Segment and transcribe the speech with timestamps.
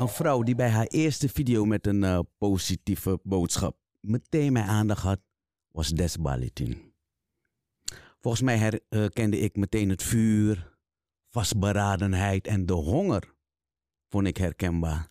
[0.00, 5.02] Een vrouw die bij haar eerste video met een uh, positieve boodschap meteen mijn aandacht
[5.02, 5.20] had,
[5.72, 6.92] was Des Balitin.
[8.20, 10.78] Volgens mij herkende ik meteen het vuur,
[11.28, 13.34] vastberadenheid en de honger,
[14.08, 15.10] vond ik herkenbaar.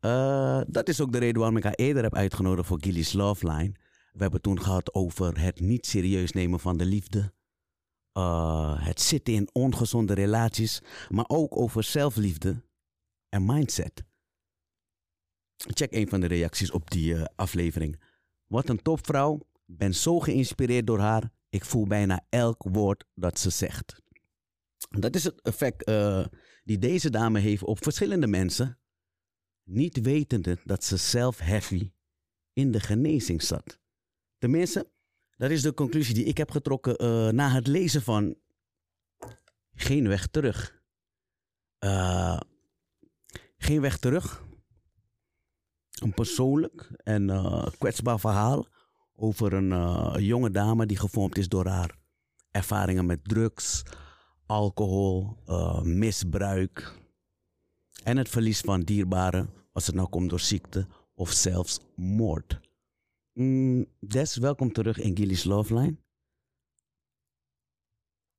[0.00, 3.46] Uh, dat is ook de reden waarom ik haar eerder heb uitgenodigd voor Gilly's Love
[3.46, 3.72] Line.
[4.12, 7.32] We hebben toen gehad over het niet serieus nemen van de liefde.
[8.78, 12.64] Het zitten in ongezonde relaties, maar ook over zelfliefde
[13.28, 14.04] en mindset.
[15.56, 18.02] Check een van de reacties op die uh, aflevering.
[18.46, 19.48] Wat een topvrouw.
[19.68, 21.32] Ben zo geïnspireerd door haar.
[21.48, 24.02] Ik voel bijna elk woord dat ze zegt.
[24.88, 26.26] Dat is het effect uh,
[26.64, 28.78] die deze dame heeft op verschillende mensen.
[29.62, 31.92] Niet wetende dat ze zelf heavy
[32.52, 33.78] in de genezing zat.
[34.38, 34.90] Tenminste,
[35.36, 38.36] dat is de conclusie die ik heb getrokken uh, na het lezen van
[39.76, 40.82] Geen weg terug.
[41.84, 42.40] Uh,
[43.56, 44.44] geen weg terug.
[46.02, 48.66] Een persoonlijk en uh, kwetsbaar verhaal
[49.14, 51.98] over een uh, jonge dame die gevormd is door haar
[52.50, 53.82] ervaringen met drugs,
[54.46, 56.98] alcohol, uh, misbruik
[58.02, 62.60] en het verlies van dierbaren, als het nou komt door ziekte of zelfs moord.
[63.32, 65.96] Mm, Des, welkom terug in Gilly's Love Line.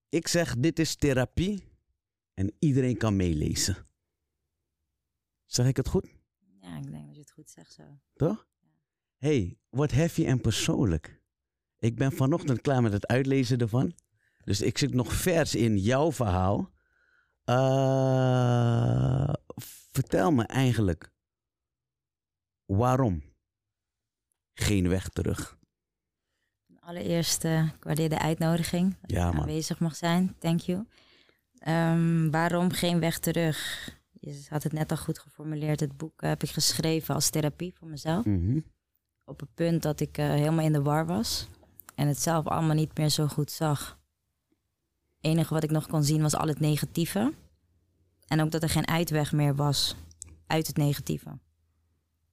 [0.10, 1.64] Ik zeg, dit is therapie
[2.34, 3.87] en iedereen kan meelezen.
[5.48, 6.08] Zeg ik het goed?
[6.62, 7.84] Ja, ik denk dat je het goed zegt zo.
[8.16, 8.48] Toch?
[9.17, 11.22] hey, wat heavy en persoonlijk.
[11.78, 13.95] Ik ben vanochtend klaar met het uitlezen ervan.
[14.44, 16.72] Dus ik zit nog vers in jouw verhaal.
[17.45, 19.34] Uh,
[19.92, 21.12] vertel me eigenlijk
[22.66, 23.23] waarom
[24.54, 25.58] geen weg terug.
[26.80, 29.42] Allereerst uh, ik waardeer de uitnodiging dat ja, ik man.
[29.42, 30.36] aanwezig mag zijn.
[30.39, 30.86] Thank you.
[31.67, 33.89] Um, waarom geen weg terug?
[34.28, 35.80] Je had het net al goed geformuleerd.
[35.80, 38.25] Het boek heb ik geschreven als therapie voor mezelf.
[38.25, 38.64] Mm -hmm.
[39.26, 41.48] Op het punt dat ik uh, helemaal in de war was.
[41.95, 43.99] En het zelf allemaal niet meer zo goed zag.
[44.49, 47.33] Het enige wat ik nog kon zien was al het negatieve.
[48.27, 49.95] En ook dat er geen uitweg meer was
[50.48, 51.39] uit het negatieve.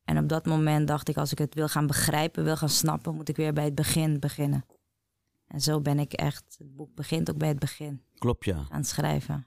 [0.05, 3.15] En op dat moment dacht ik, als ik het wil gaan begrijpen, wil gaan snappen,
[3.15, 4.65] moet ik weer bij het begin beginnen.
[5.47, 8.03] En zo ben ik echt, het boek begint ook bij het begin.
[8.15, 8.57] Klopt, ja.
[8.57, 9.47] Aan het schrijven.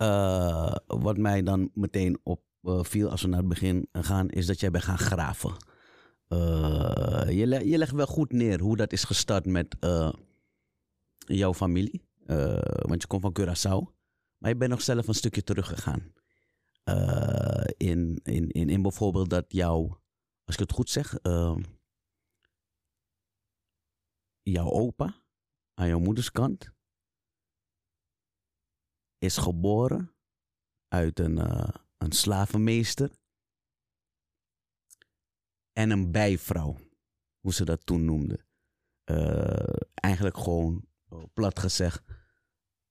[0.00, 4.46] Uh, wat mij dan meteen op uh, viel als we naar het begin gaan, is
[4.46, 5.56] dat jij bent gaan graven.
[6.28, 9.76] Uh, je, je, legt wel goed neer hoe dat is gestart met
[11.18, 12.04] jouw familie.
[12.78, 13.92] want je komt van Curaçao.
[14.38, 16.12] Maar je bent nog zelf een stukje teruggegaan.
[17.76, 20.00] in, in, in, in bijvoorbeeld dat jouw,
[20.44, 21.18] als ik het goed zeg,
[24.42, 25.14] jouw opa
[25.74, 26.73] aan jouw moederskant
[29.24, 30.14] is geboren
[30.88, 31.68] uit een, uh,
[31.98, 33.10] een slavenmeester
[35.72, 36.76] en een bijvrouw,
[37.40, 38.46] hoe ze dat toen noemden.
[39.10, 42.02] Uh, eigenlijk gewoon, uh, plat gezegd,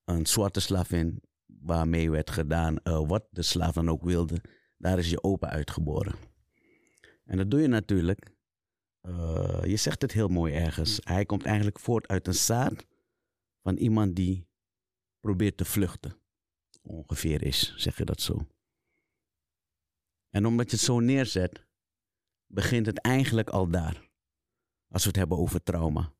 [0.03, 4.41] een zwarte slavin waarmee werd gedaan wat de slaaf dan ook wilde.
[4.77, 6.15] Daar is je opa uitgeboren.
[7.25, 8.31] En dat doe je natuurlijk.
[9.63, 10.99] je zegt het heel mooi ergens.
[11.03, 12.85] Hij komt eigenlijk voort uit een zaad
[13.61, 14.47] van iemand die
[15.19, 16.22] probeert te vluchten
[16.83, 18.47] ongeveer is, zeg je dat zo.
[20.29, 21.65] En omdat je het zo neerzet,
[22.45, 24.11] begint het eigenlijk al daar.
[24.87, 26.13] Als we het hebben over trauma.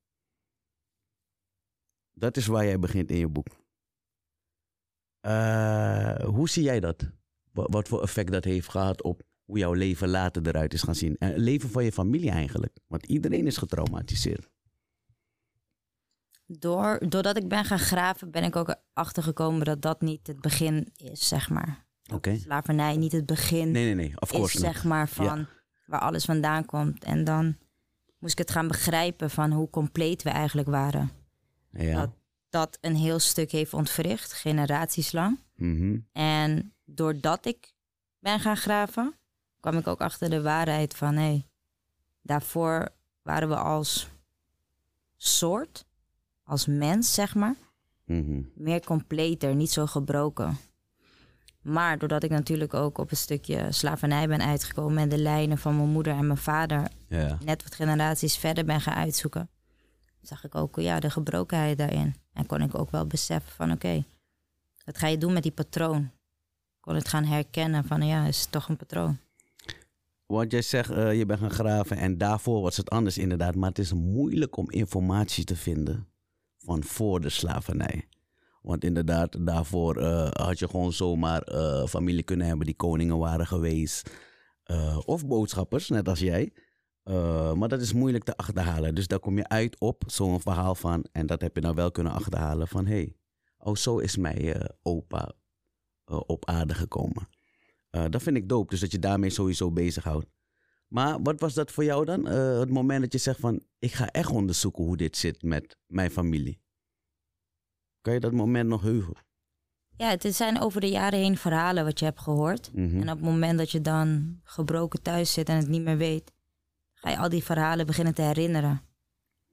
[2.12, 3.48] Dat is waar jij begint in je boek.
[5.26, 7.10] Uh, hoe zie jij dat?
[7.52, 11.18] Wat, voor effect dat heeft gehad op hoe jouw leven later eruit is gaan zien?
[11.18, 12.78] En het leven van je familie eigenlijk.
[12.88, 14.50] Want iedereen is getraumatiseerd.
[16.46, 20.88] Door, doordat ik ben gaan graven, ben ik ook achtergekomen dat dat niet het begin
[20.96, 21.86] is, zeg maar.
[22.04, 22.16] Oké.
[22.16, 22.38] Okay.
[22.38, 24.14] Slavernij niet het begin nee, nee, nee.
[24.20, 24.74] Of course is, not.
[24.74, 25.48] zeg maar, van Ja.
[25.86, 27.04] waar alles vandaan komt.
[27.04, 27.58] En dan
[28.20, 31.12] moest ik het gaan begrijpen van hoe compleet we eigenlijk waren.
[31.72, 32.00] Ja.
[32.00, 32.10] Dat
[32.54, 35.40] dat een heel stuk heeft ontwricht, generaties lang.
[35.56, 35.98] Mhm.
[36.12, 37.74] En doordat ik
[38.20, 39.16] ben gaan graven,
[39.60, 41.16] kwam ik ook achter de waarheid van...
[41.16, 41.48] hé, hey,
[42.22, 42.90] daarvoor
[43.22, 44.10] waren we als
[45.18, 45.86] soort,
[46.44, 47.56] als mens, zeg maar...
[48.06, 48.42] Mhm.
[48.56, 50.58] meer completer, niet zo gebroken.
[51.62, 54.98] Maar doordat ik natuurlijk ook op een stukje slavernij ben uitgekomen...
[54.98, 56.88] en de lijnen van mijn moeder en mijn vader
[57.46, 59.50] net wat generaties verder ben gaan uitzoeken...
[60.22, 62.16] zag ik ook ja, de gebrokenheid daarin.
[62.34, 64.04] En kon ik ook wel beseffen van oké,
[64.86, 66.02] wat ga je doen met die patroon?
[66.04, 69.18] Ik kon het gaan herkennen van ja, is het toch een patroon.
[70.26, 73.56] Want jij zegt, eh, je bent gaan graven en daarvoor was het anders inderdaad.
[73.56, 76.08] Maar het is moeilijk om informatie te vinden
[76.64, 78.08] van voor de slavernij.
[78.64, 83.48] Want inderdaad, daarvoor eh, had je gewoon zomaar eh, familie kunnen hebben die koningen waren
[83.48, 84.12] geweest.
[84.64, 86.54] Eh, of boodschappers, net als jij.
[87.56, 88.96] Maar dat is moeilijk te achterhalen.
[88.96, 91.06] Dus daar kom je uit op zo'n verhaal van.
[91.12, 92.86] En dat heb je nou wel kunnen achterhalen van...
[92.86, 93.16] hé, hey,
[93.58, 95.32] oh zo is mijn opa
[96.06, 97.28] op aarde gekomen.
[97.90, 100.26] Dat vind ik dope, dus dat je daarmee sowieso bezighoudt.
[100.94, 102.28] Maar wat was dat voor jou dan?
[102.28, 103.62] Eh, het moment dat je zegt van...
[103.80, 106.62] ik ga echt onderzoeken hoe dit zit met mijn familie.
[108.02, 109.16] Kan je dat moment nog heugen?
[109.98, 112.74] Ja, het zijn over de jaren heen verhalen wat je hebt gehoord.
[112.74, 112.96] Mhm.
[112.96, 116.32] En op het moment dat je dan gebroken thuis zit en het niet meer weet,
[116.94, 118.82] ga je al die verhalen beginnen te herinneren.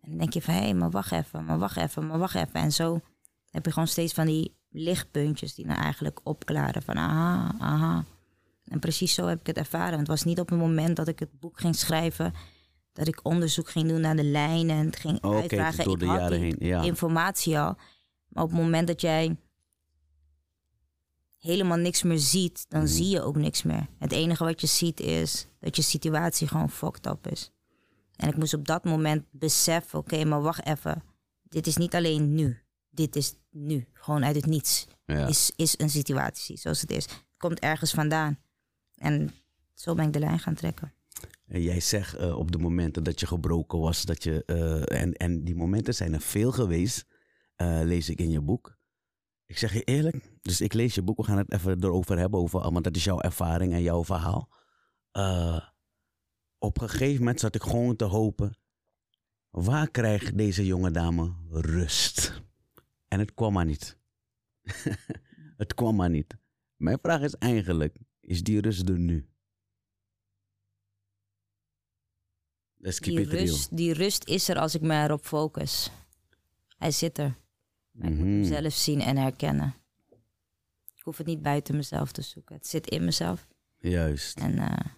[0.00, 2.34] En dan denk je van, hé, hey, maar wacht even, maar wacht even, maar wacht
[2.34, 2.54] even.
[2.54, 3.00] En zo
[3.50, 8.04] heb je gewoon steeds van die lichtpuntjes die dan eigenlijk opklaren van, aha, aha.
[8.70, 9.98] En precies zo heb ik het ervaren.
[9.98, 12.32] Het was niet op het moment dat ik het boek ging schrijven,
[12.92, 15.84] dat ik onderzoek ging doen naar de lijnen en het ging Oh, uitvragen.
[15.84, 16.82] door ik de had jaren die heen, ja.
[16.82, 17.76] informatie al.
[18.28, 19.36] Maar op het moment dat jij
[21.38, 22.90] helemaal niks meer ziet, dan Mhm.
[22.90, 23.86] zie je ook niks meer.
[23.98, 27.50] Het enige wat je ziet is dat je situatie gewoon fucked up is.
[28.16, 31.02] En ik moest op dat moment beseffen, oké, maar wacht even.
[31.42, 32.58] Dit is niet alleen nu.
[32.90, 33.88] Dit is nu.
[33.92, 34.86] Gewoon uit het niets.
[35.06, 35.26] Ja.
[35.26, 37.04] Is, is een situatie zoals het is.
[37.04, 38.38] Het komt ergens vandaan.
[39.00, 39.30] En
[39.74, 40.92] zo ben ik de lijn gaan trekken.
[41.46, 44.44] En jij zegt eh, op de momenten dat je gebroken was, dat je.
[44.44, 47.06] eh, en, en die momenten zijn er veel geweest,
[47.56, 48.78] eh, lees ik in je boek.
[49.46, 52.40] Ik zeg je eerlijk, dus ik lees je boek, we gaan het even erover hebben,
[52.40, 54.48] over, want dat is jouw ervaring en jouw verhaal.
[56.58, 58.56] Op een gegeven moment zat ik gewoon te hopen,
[59.50, 62.42] waar krijgt deze jonge dame rust?
[63.08, 63.98] En het kwam maar niet.
[65.62, 66.36] het kwam maar niet.
[66.76, 67.96] Mijn vraag is eigenlijk,
[68.30, 69.26] is die rust er nu?
[72.76, 73.44] Let's keep Die it real.
[73.46, 75.90] rust, die rust is er als ik me erop focus.
[76.78, 77.36] Hij zit er.
[77.90, 78.48] Maar ik moet hem Mhm.
[78.48, 79.74] zelf zien en herkennen.
[80.94, 82.54] Ik hoef het niet buiten mezelf te zoeken.
[82.54, 83.46] Het zit in mezelf.
[83.78, 84.38] Juist.
[84.38, 84.90] En eh,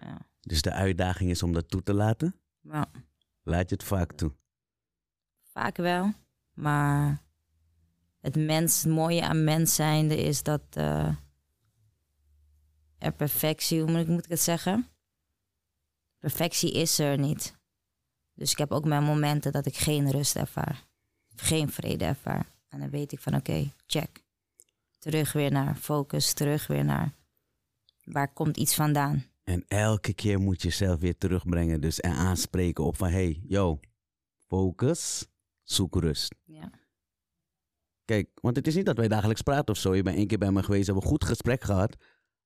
[0.00, 0.26] ja.
[0.40, 2.34] Dus de uitdaging is om dat toe te laten.
[2.62, 2.90] ja,
[3.42, 4.32] Laat je het vaak toe.
[5.42, 6.12] vaak wel.
[6.54, 7.22] Maar
[8.20, 11.16] het, mens, het mooie aan mens zijnde is dat eh,
[12.98, 14.88] er perfectie, hoe moet ik, het zeggen?
[16.18, 17.56] Perfectie is er niet.
[18.34, 20.86] Dus ik heb ook mijn momenten dat ik geen rust ervaar.
[21.36, 22.46] Geen vrede ervaar.
[22.68, 24.24] En dan weet ik van oké, check.
[24.98, 27.12] Terug weer naar focus, terug weer naar
[28.04, 29.24] waar komt iets vandaan.
[29.44, 31.80] En elke keer moet je jezelf weer terugbrengen.
[31.80, 33.80] Dus en aanspreken op van hey, yo,
[34.46, 35.26] focus,
[35.62, 36.34] zoek rust.
[36.44, 36.70] Ja.
[38.04, 39.94] Kijk, want het is niet dat wij dagelijks praten of zo.
[39.94, 41.96] Je bent één keer bij me geweest, hebben een goed gesprek gehad.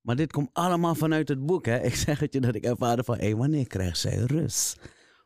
[0.02, 1.66] Maar dit komt allemaal vanuit het boek.
[1.66, 1.80] Hè?
[1.80, 4.80] Ik zeg het je dat ik ervaarde van, hé, wanneer krijgt zij rust?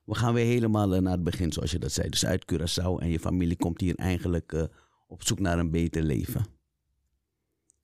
[0.04, 2.08] We gaan weer helemaal eh, naar het begin, zoals je dat zei.
[2.08, 4.64] Dus uit Curaçao en je familie komt hier eigenlijk eh,
[5.06, 6.46] op zoek naar een beter leven.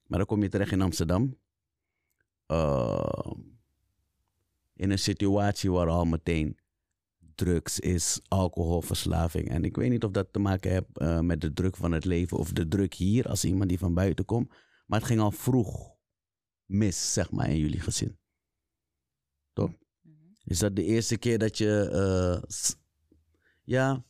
[0.07, 1.39] Maar dan kom je terecht in Amsterdam.
[2.49, 3.33] Uh,
[4.75, 6.59] in een situatie waar al meteen
[7.35, 9.49] drugs is, alcoholverslaving.
[9.49, 12.39] En ik weet niet of dat te maken heeft met de druk van het leven
[12.39, 14.53] of de druk hier als iemand die van buiten komt.
[14.87, 15.92] Maar het ging al vroeg
[16.73, 18.19] mis, zeg maar, in jullie gezin.
[19.53, 19.71] Toch?
[20.45, 22.77] Is dat de eerste keer dat je, uh, s-
[23.63, 24.05] ja,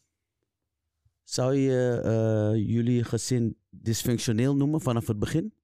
[1.22, 5.54] zou je uh, jullie gezin dysfunctioneel noemen vanaf het begin?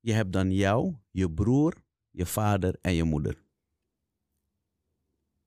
[0.00, 1.74] Je hebt dan jou, je broer,
[2.10, 3.44] je vader en je moeder.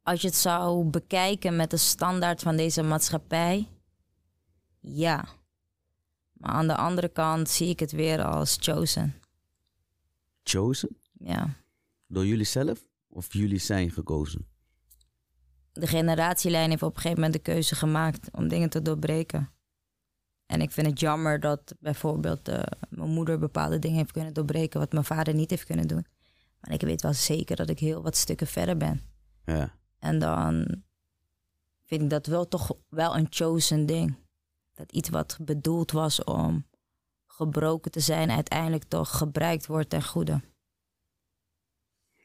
[0.01, 3.67] Als je het zou bekijken met de standaard van deze maatschappij,
[4.79, 5.37] ja.
[6.39, 9.15] Maar aan de andere kant zie ik het weer als chosen.
[10.43, 10.97] Chosen?
[11.11, 11.53] Ja.
[12.07, 14.47] Door jullie zelf of jullie zijn gekozen?
[15.71, 19.49] De generatielijn heeft op een gegeven moment de keuze gemaakt om dingen te doorbreken.
[20.45, 24.79] En ik vind het jammer dat bijvoorbeeld uh, mijn moeder bepaalde dingen heeft kunnen doorbreken
[24.79, 26.05] wat mijn vader niet heeft kunnen doen.
[26.59, 29.01] Maar ik weet wel zeker dat ik heel wat stukken verder ben.
[29.45, 29.75] Ja.
[29.99, 30.83] En dan
[31.85, 34.15] vind ik dat wel toch wel een chosen ding.
[34.79, 36.65] Dat iets wat bedoeld was om
[37.27, 40.41] gebroken te zijn, uiteindelijk toch gebruikt wordt ten goede.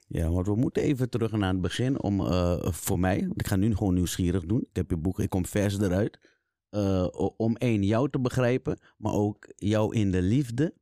[0.07, 3.57] Ja, want we moeten even terug naar het begin om uh, voor mij, ik ga
[3.57, 4.61] nu gewoon nieuwsgierig doen.
[4.61, 6.19] Ik heb je boek, ik kom vers eruit.
[6.71, 10.75] Uh, om één, jou te begrijpen, maar ook jou in de liefde.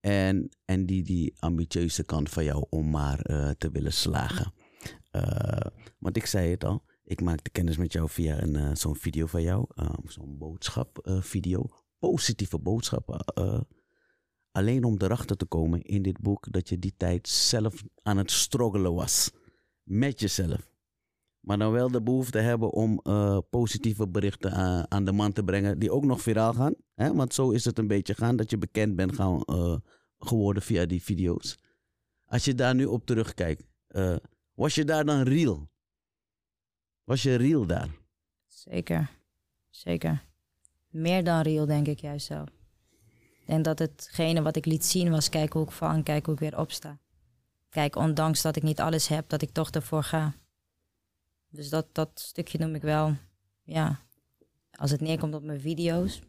[0.00, 4.52] En, en die, die ambitieuze kant van jou om maar uh, te willen slagen.
[5.98, 9.26] Want ik zei het al, ik maakte kennis met jou via een, uh, zo'n video
[9.26, 9.66] van jou.
[10.04, 11.64] zo'n boodschap video.
[11.98, 13.24] Positieve boodschappen.
[13.38, 13.60] uh,
[14.50, 18.30] alleen om erachter te komen in dit boek dat je die tijd zelf aan het
[18.30, 19.30] struggelen was.
[19.82, 20.70] Met jezelf.
[21.40, 25.42] Maar dan wel de behoefte hebben om eh, positieve berichten aan, aan de man te
[25.42, 25.78] brengen.
[25.78, 26.74] Die ook nog viraal gaan.
[26.94, 27.14] Hè?
[27.14, 29.76] Want zo is het een beetje gaan dat je bekend bent gaan, eh,
[30.18, 31.58] geworden via die video's.
[32.24, 33.66] Als je daar nu op terugkijkt.
[33.88, 34.16] eh,
[34.54, 35.70] was je daar dan real?
[37.08, 37.88] Was je real daar?
[38.46, 39.10] Zeker.
[39.70, 40.24] Zeker.
[40.88, 42.30] Meer dan real, denk ik juist.
[42.30, 42.38] Ik
[43.44, 46.34] denk dat hetgene wat ik liet zien was kijken hoe ik val en kijken hoe
[46.34, 46.98] ik weer opsta.
[47.68, 50.34] Kijk, ondanks dat ik niet alles heb, dat ik toch ervoor ga.
[51.48, 53.16] Dus dat, dat stukje noem ik wel,
[53.62, 54.00] ja,
[54.70, 56.20] als het neerkomt op mijn video's.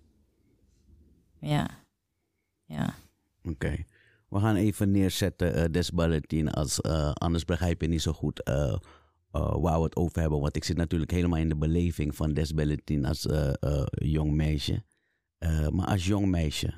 [1.39, 1.69] Ja,
[2.65, 2.95] ja.
[3.43, 3.85] Oké.
[4.29, 8.43] We gaan even neerzetten, eh Des Balletin, als eh, anders begrijp je niet zo goed
[8.43, 8.77] eh,
[9.31, 10.39] eh, waar we het over hebben.
[10.39, 14.31] Want ik zit natuurlijk helemaal in de beleving van Des Balletin als eh, eh, jong
[14.31, 14.83] meisje.
[15.71, 16.73] Maar als jong meisje,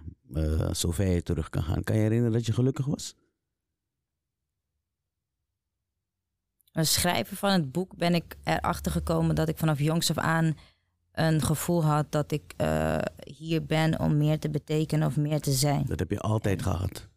[0.71, 3.15] zover je terug kan gaan, kan je herinneren dat je gelukkig was?
[6.71, 10.57] Het schrijven van het boek ben ik erachter gekomen dat ik vanaf jongs af aan
[11.11, 12.53] een gevoel had dat ik
[13.23, 15.85] hier ben om meer te betekenen of meer te zijn.
[15.85, 17.07] Dat heb je altijd gehad.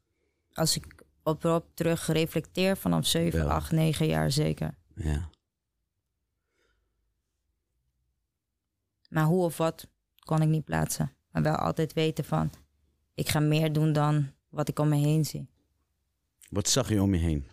[0.52, 3.48] Als ik op, op terug reflecteer vanaf 7, Wel.
[3.48, 4.74] 8, 9 jaar zeker.
[4.94, 5.30] Ja.
[9.08, 11.12] Maar hoe of wat kon ik niet plaatsen.
[11.30, 12.50] Maar wel altijd weten van
[13.14, 15.48] ik ga meer doen dan wat ik om me heen zie.
[16.50, 17.46] Wat zag je om je heen?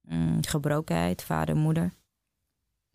[0.00, 1.92] Mm, gebrokenheid, vader, moeder.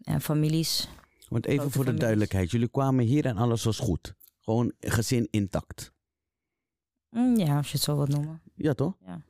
[0.04, 0.89] En families.
[1.27, 2.00] Want even voor de families.
[2.00, 4.15] duidelijkheid, jullie kwamen hier en alles was goed.
[4.39, 5.94] Gewoon gezin intact.
[7.10, 8.42] Mm, ja, als je het zo wilt noemen.
[8.56, 8.98] Ja, toch?
[9.06, 9.22] Ja.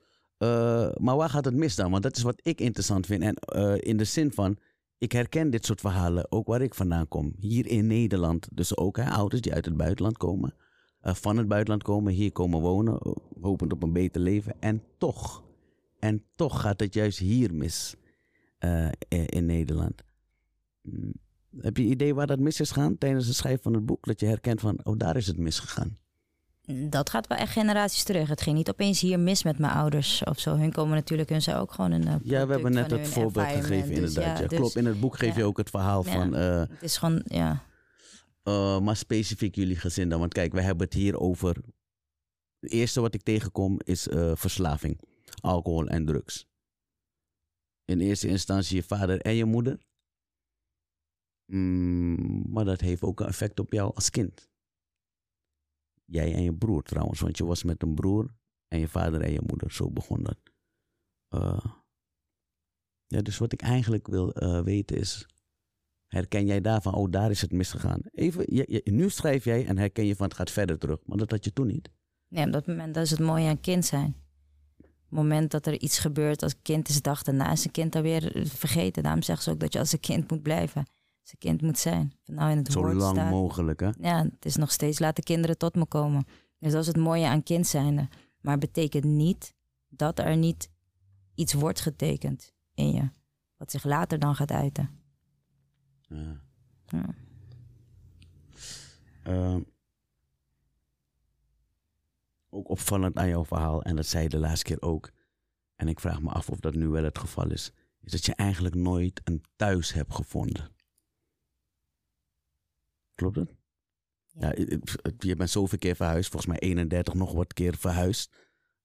[0.46, 1.92] Eh, maar waar gaat het mis dan?
[1.92, 3.24] Want dat is wat ik interessant vind.
[3.24, 4.58] En eh, in de zin van,
[4.98, 7.34] ik herken dit soort verhalen ook waar ik vandaan kom.
[7.40, 8.48] Hier in Nederland.
[8.52, 10.54] Dus ook hè, ouders die uit het buitenland komen.
[11.02, 13.00] eh, van het buitenland komen, hier komen wonen.
[13.42, 14.56] hopend op een beter leven.
[14.60, 15.44] En toch,
[16.00, 17.96] en toch gaat het juist hier mis.
[19.08, 20.04] in, in Nederland.
[20.82, 21.14] Mm,
[21.58, 24.06] Heb je idee waar dat mis is gegaan tijdens het schrijven van het boek?
[24.06, 25.98] Dat je herkent van, oh daar is het misgegaan.
[26.90, 28.30] Dat gaat wel echt generaties terug.
[28.30, 30.56] Het ging niet opeens hier mis met mijn ouders of zo.
[30.56, 32.08] Hun komen natuurlijk, hun zijn ook gewoon een.
[32.08, 34.40] eh, Ja, we hebben net het voorbeeld gegeven Dus inderdaad.
[34.40, 36.36] ja, dus Klopt, in het boek geef je ook het verhaal van...
[36.36, 37.64] eh, Het is gewoon, ja.
[38.44, 40.20] Uh, maar specifiek jullie gezin dan.
[40.20, 41.56] Want kijk, wij hebben het hier over.
[42.60, 45.00] Het eerste wat ik tegenkom is eh, verslaving.
[45.42, 46.46] Alcohol en drugs.
[47.86, 49.80] In eerste instantie je vader en je moeder.
[51.46, 54.50] Mm, maar dat heeft ook een effect op jou als kind.
[56.06, 58.34] Jij en je broer trouwens, want je was met een broer
[58.68, 59.72] en je vader en je moeder.
[59.72, 60.38] Zo begon dat.
[61.30, 61.66] Uh,
[63.08, 65.28] ja, dus wat ik eigenlijk wil eh, weten is.
[66.08, 68.00] Herken jij daarvan, oh, daar is het misgegaan?
[68.12, 68.46] Even,
[68.84, 71.00] nu schrijf jij en herken je van het gaat verder terug.
[71.06, 71.90] Maar dat had je toen niet.
[72.28, 74.16] Nee, op dat moment, dat is het mooie aan kind zijn.
[74.78, 77.96] Op het moment dat er iets gebeurt als kind is dag daarna is een kind
[77.96, 79.04] alweer eh, vergeten.
[79.04, 80.86] Daarom zeggen ze ook dat je als een kind moet blijven.
[81.32, 82.14] Een kind moet zijn.
[82.26, 83.32] Nou in het Zo woord lang staat.
[83.32, 83.90] mogelijk, hè?
[84.00, 86.26] Ja, het is nog steeds laten kinderen tot me komen.
[86.60, 88.08] Dus dat is het mooie aan kind zijnde.
[88.42, 89.54] Maar betekent niet
[89.90, 90.70] dat er niet
[91.36, 93.10] iets wordt getekend in je.
[93.58, 94.90] Wat zich later dan gaat uiten.
[96.02, 96.42] Ja.
[96.86, 97.16] Ja.
[99.24, 99.62] Ehm,
[102.50, 105.12] ook opvallend aan jouw verhaal, en dat zei je de laatste keer ook.
[105.76, 107.72] En ik vraag me af of dat nu wel het geval is.
[108.02, 110.70] Is dat je eigenlijk nooit een thuis hebt gevonden.
[113.16, 113.50] Klopt het?
[114.38, 114.54] Ja,
[115.18, 118.32] je bent zoveel keer verhuisd, volgens mij 31 nog wat keer verhuisd.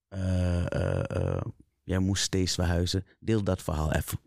[0.08, 1.42] Eh, eh, eh,
[1.82, 3.06] jij moest steeds verhuizen.
[3.18, 4.18] Deel dat verhaal even.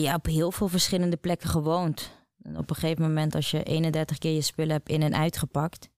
[0.00, 2.10] Ja, op heel veel verschillende plekken gewoond.
[2.42, 5.88] En op een gegeven moment, als je 31 keer je spullen hebt in en uitgepakt,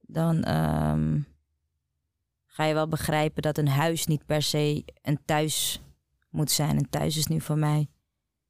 [0.00, 1.20] dan ehm,
[2.46, 5.80] ga je wel begrijpen dat een huis niet per se een thuis
[6.30, 6.76] moet zijn.
[6.76, 7.88] Een thuis is nu voor mij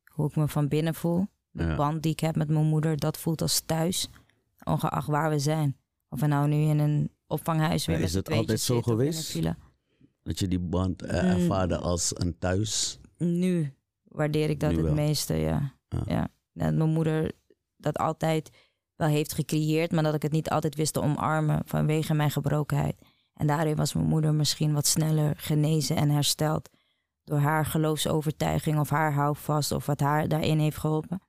[0.04, 1.28] hoe ik me van binnen voel.
[1.58, 4.08] De band die ik heb met mijn moeder, dat voelt als thuis.
[4.64, 5.76] Ongeacht waar we zijn.
[6.08, 9.38] Of we nou nu in een opvanghuis weer is het altijd zo geweest?
[10.22, 11.28] Dat je die band eh, Mm.
[11.28, 12.98] ervaarde als een thuis.
[13.18, 13.72] Nu
[14.04, 15.72] waardeer ik dat het meeste, ja.
[15.88, 16.02] Ja.
[16.06, 16.28] ja.
[16.52, 17.32] Dat mijn moeder
[17.76, 18.50] dat altijd
[18.96, 22.96] wel heeft gecreëerd, maar dat ik het niet altijd wist te omarmen vanwege mijn gebrokenheid.
[23.34, 26.68] En daarin was mijn moeder misschien wat sneller genezen en hersteld
[27.24, 31.20] door haar geloofsovertuiging of haar houvast of wat haar daarin heeft geholpen.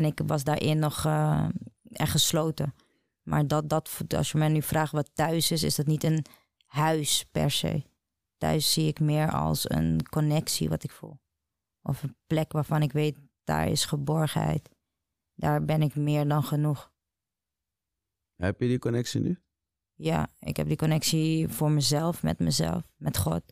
[0.00, 1.48] En ik was daarin nog eh,
[1.82, 2.74] echt gesloten.
[3.22, 6.24] Maar dat, dat, als je mij nu vraagt wat thuis is, is dat niet een
[6.66, 7.82] huis per se.
[8.36, 11.18] Thuis zie ik meer als een connectie wat ik voel.
[11.82, 14.68] Of een plek waarvan ik weet, daar is geborgenheid.
[15.34, 16.92] Daar ben ik meer dan genoeg.
[18.36, 19.38] Heb je die connectie nu?
[19.94, 23.42] Ja, ik heb die connectie voor mezelf, met mezelf, met God.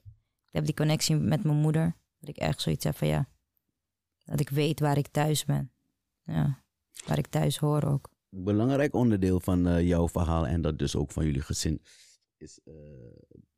[0.44, 1.96] Ik heb die connectie met mijn moeder.
[2.18, 3.28] Dat ik echt zoiets heb van ja,
[4.24, 5.72] Dat ik weet waar ik thuis ben.
[6.28, 6.62] Ja,
[7.06, 8.08] waar ik thuis hoor ook.
[8.28, 11.82] Belangrijk onderdeel van eh, jouw verhaal en dat dus ook van jullie gezin
[12.36, 12.74] is eh,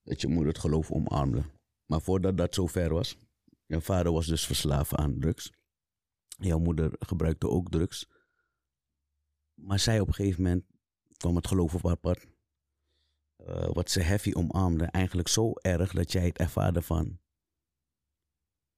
[0.03, 1.43] dat je moeder het geloof omarmde.
[1.87, 3.17] Maar voordat dat zover was,
[3.67, 5.53] jouw vader was dus verslaafd aan drugs.
[6.29, 8.09] Jouw moeder gebruikte ook drugs.
[9.55, 10.65] Maar zij op een gegeven moment
[11.17, 12.27] kwam het geloof op haar pad.
[13.37, 17.19] Eh, wat ze heavy omarmde, eigenlijk zo erg dat jij het ervaarde van.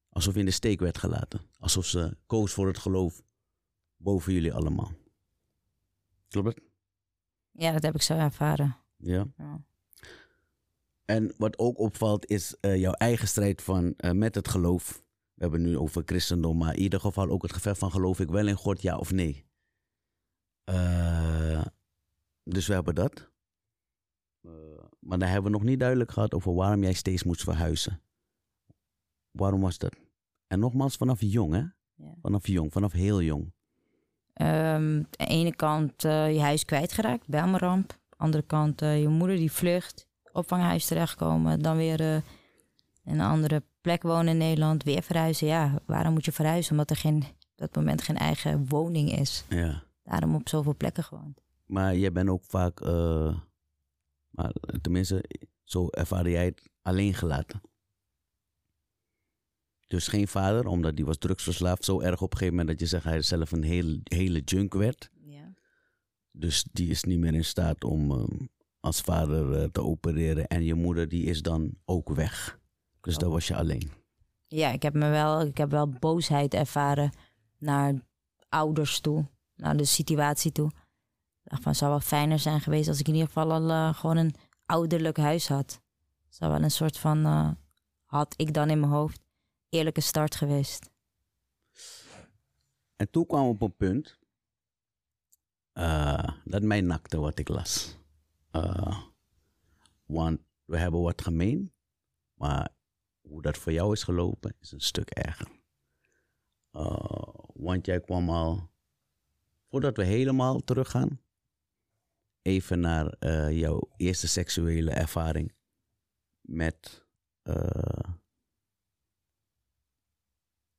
[0.09, 1.41] Alsof je in de steek werd gelaten.
[1.59, 3.23] Alsof ze koos voor het geloof
[4.03, 4.93] boven jullie allemaal.
[6.29, 6.61] Klopt het?
[7.51, 8.77] Ja, dat heb ik zo ervaren.
[8.97, 9.27] Ja.
[9.37, 9.65] Ja.
[11.05, 15.05] En wat ook opvalt is eh, jouw eigen strijd van, eh, met het geloof.
[15.35, 18.21] We hebben het nu over christendom, maar in ieder geval ook het gevecht van geloof
[18.21, 19.45] ik wel in God, ja of nee.
[20.65, 21.65] Eh,
[22.43, 23.31] dus we hebben dat.
[24.99, 28.03] Maar dan hebben we nog niet duidelijk gehad over waarom jij steeds moest verhuizen.
[29.31, 29.97] Waarom was dat?
[30.47, 31.65] En nogmaals, vanaf jong, hè?
[31.95, 32.15] Ja.
[32.21, 33.53] Vanaf jong, vanaf heel jong.
[34.33, 38.01] Ehm, aan de ene kant eh, je huis kwijtgeraakt, Belmeramp.
[38.17, 41.62] Andere kant eh, je moeder die vlucht, opvanghuis terechtkomen.
[41.62, 42.23] Dan weer eh,
[43.05, 45.47] een andere plek wonen in Nederland, weer verhuizen.
[45.47, 46.73] Ja, waarom moet je verhuizen?
[46.73, 49.45] Omdat er geen, op dat moment geen eigen woning is.
[49.49, 49.83] Ja.
[50.03, 51.41] Daarom op zoveel plekken gewoond.
[51.67, 52.81] Maar jij bent ook vaak,
[54.31, 55.25] maar tenminste,
[55.65, 57.61] zo ervaarde jij het alleen gelaten.
[59.93, 61.85] Dus geen vader, omdat die was drugsverslaafd.
[61.85, 64.75] Zo erg op een gegeven moment dat je zegt hij zelf een heel, hele junk
[64.75, 65.11] werd.
[65.25, 65.53] Ja.
[66.31, 68.25] Dus die is niet meer in staat om eh,
[68.81, 70.47] als vader eh, te opereren.
[70.47, 72.59] En je moeder die is dan ook weg.
[73.01, 73.91] Dus dan was je alleen.
[74.47, 77.11] Ja, ik heb, me wel, ik heb wel boosheid ervaren
[77.59, 77.95] naar
[78.49, 80.71] ouders toe, naar de situatie toe.
[81.43, 83.71] Ik dacht van, het zou wel fijner zijn geweest als ik in ieder geval al
[83.71, 84.35] eh, gewoon een
[84.67, 85.81] ouderlijk huis had.
[86.29, 87.51] Zou wel een soort van, eh,
[88.05, 89.21] had ik dan in mijn hoofd,
[89.73, 90.91] eerlijke start geweest.
[92.97, 94.19] En toen kwam op een punt
[95.73, 97.97] eh, dat mij nakte wat ik las.
[98.50, 99.02] Eh,
[100.05, 101.73] want we hebben wat gemeen,
[102.35, 102.68] maar
[103.20, 105.49] hoe dat voor jou is gelopen is een stuk erger.
[106.70, 108.70] Eh, want jij kwam al,
[109.68, 111.20] voordat we helemaal teruggaan,
[112.42, 113.16] even naar
[113.53, 115.55] jouw eerste seksuele ervaring
[116.40, 117.07] met,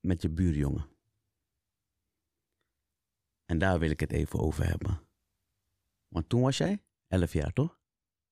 [0.05, 0.89] met je buurjongen.
[3.45, 5.01] En daar wil ik het even over hebben.
[6.07, 7.79] Want toen was jij 11 jaar, toch?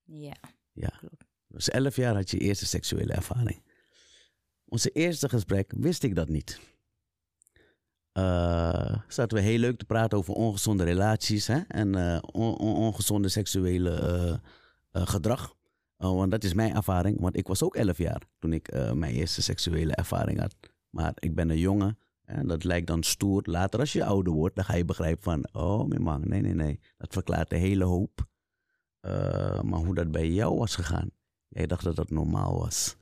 [0.03, 0.35] Ja.
[0.71, 1.01] Ja.
[1.47, 3.63] Dus 11 jaar had je eerste seksuele ervaring.
[4.65, 6.59] Onze eerste gesprek wist ik dat niet.
[8.11, 11.59] Eh zaten we heel leuk te praten over ongezonde relaties hè?
[11.67, 13.95] en eh, on- on- ongezonde seksuele
[14.91, 15.55] eh, gedrag.
[15.97, 19.41] Want dat is mijn ervaring, want ik was ook 11 jaar toen ik mijn eerste
[19.41, 20.55] seksuele ervaring had.
[20.91, 23.41] Maar ik ben een jongen en dat lijkt dan stoer.
[23.45, 25.53] Later als je ouder wordt, dan ga je begrijpen van...
[25.53, 26.79] Oh, mijn man, nee, nee, nee.
[26.97, 28.25] Dat verklaart de hele hoop.
[28.99, 31.11] Eh, maar hoe dat bij jou was gegaan.
[31.47, 32.97] Jij dacht dat dat normaal was.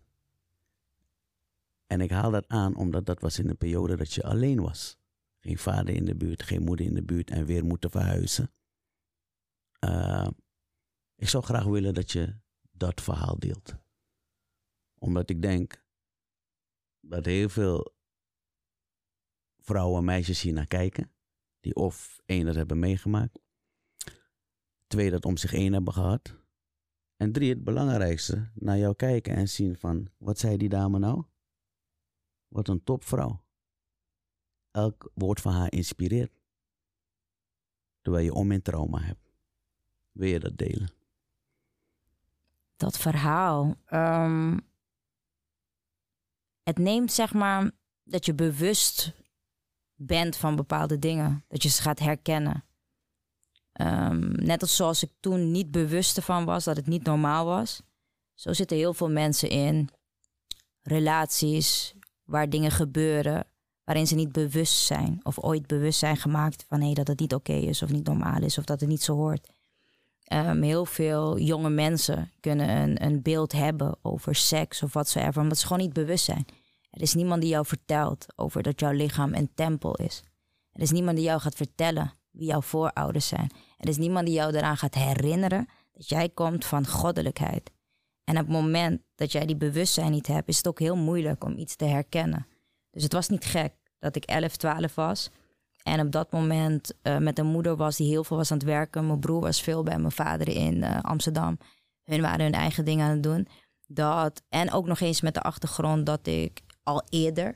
[1.88, 4.97] En ik haal dat aan omdat dat was in een periode dat je alleen was.
[5.39, 8.52] Geen vader in de buurt, geen moeder in de buurt en weer moeten verhuizen.
[9.80, 10.28] Eh,
[11.15, 12.36] ik zou graag willen dat je
[12.71, 13.75] dat verhaal deelt.
[14.97, 15.84] Omdat ik denk
[17.10, 17.93] dat heel veel
[19.60, 21.12] vrouwen en meisjes hier naar kijken.
[21.60, 23.39] Die of één dat hebben meegemaakt.
[24.88, 26.36] Twee dat om zich heen hebben gehad.
[27.15, 31.24] En drie het belangrijkste, naar jou kijken en zien van, wat zei die dame nou?
[32.48, 33.43] Wat een topvrouw.
[34.72, 36.32] Elk woord van haar inspireert.
[38.02, 39.34] Terwijl je om in trauma hebt.
[40.12, 40.91] Wil je dat delen?
[42.76, 43.76] Dat verhaal.
[43.86, 44.58] ehm,
[46.69, 47.71] het neemt zeg maar
[48.03, 49.13] dat je bewust
[49.95, 51.45] bent van bepaalde dingen.
[51.47, 52.63] Dat je ze gaat herkennen.
[53.71, 57.82] Ehm, net als zoals ik toen niet bewust ervan was dat het niet normaal was.
[58.34, 59.89] Zo zitten heel veel mensen in
[60.82, 63.47] relaties waar dingen gebeuren
[63.84, 67.34] waarin ze niet bewust zijn of ooit bewust zijn gemaakt van hé, dat het niet
[67.34, 69.47] oké is of niet normaal is of dat het niet zo hoort.
[70.23, 75.58] Ehm, heel veel jonge mensen kunnen een, een beeld hebben over seks of watsoever, omdat
[75.58, 76.45] ze gewoon niet bewust zijn.
[76.89, 80.23] Er is niemand die jou vertelt over dat jouw lichaam een tempel is.
[80.71, 83.52] Er is niemand die jou gaat vertellen wie jouw voorouders zijn.
[83.78, 87.71] Er is niemand die jou eraan gaat herinneren dat jij komt van goddelijkheid.
[88.23, 91.43] En op het moment dat jij die bewustzijn niet hebt, is het ook heel moeilijk
[91.43, 92.47] om iets te herkennen.
[92.91, 95.30] Dus het was niet gek dat ik 11, 12 was.
[95.84, 98.65] En op dat moment eh, met een moeder was die heel veel was aan het
[98.65, 99.08] werken.
[99.08, 101.58] Mijn broer was veel bij mijn vader in eh, Amsterdam.
[102.04, 103.47] Hun waren hun eigen dingen aan het doen.
[103.88, 107.56] Dat, en ook nog eens met de achtergrond dat ik al eerder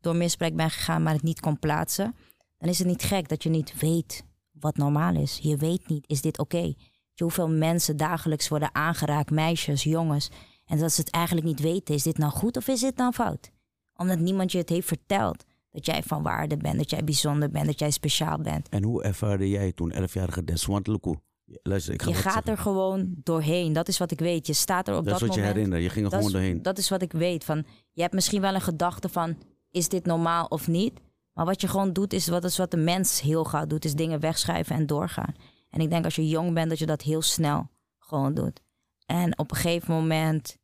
[0.00, 2.14] door misbruik ben gegaan, maar het niet kon plaatsen,
[2.58, 5.38] dan is het niet gek dat je niet weet wat normaal is.
[5.42, 6.74] Je weet niet, is dit oké?
[7.16, 10.30] Hoeveel mensen dagelijks worden aangeraakt, meisjes, jongens,
[10.64, 13.12] en dat ze het eigenlijk niet weten, is dit nou goed of is dit nou
[13.12, 13.50] fout?
[13.94, 15.44] Omdat niemand je het heeft verteld.
[15.70, 18.68] Dat jij van waarde bent, dat jij bijzonder bent, dat jij speciaal bent.
[18.68, 20.66] En hoe ervaarde jij toen 11-jarige Des?
[20.66, 21.14] Want Luku,
[21.62, 22.52] luister, ik ga je gaat zeggen.
[22.52, 23.72] er gewoon doorheen.
[23.72, 24.46] Dat is wat ik weet.
[24.46, 25.56] Je staat er op Dat dat, is wat je moment.
[25.56, 25.82] herinnert.
[25.82, 26.62] Je ging er gewoon is, doorheen.
[26.62, 27.44] dat is wat ik weet.
[27.44, 29.36] Van, je hebt misschien wel een gedachte van,
[29.70, 31.00] is dit normaal of niet?
[31.32, 33.84] Maar wat je gewoon doet, is wat, is wat de mens heel gauw doet.
[33.84, 35.34] Is dingen wegschuiven en doorgaan.
[35.70, 38.60] En ik denk als je jong bent, dat je dat heel snel gewoon doet.
[39.06, 40.56] En op een gegeven moment,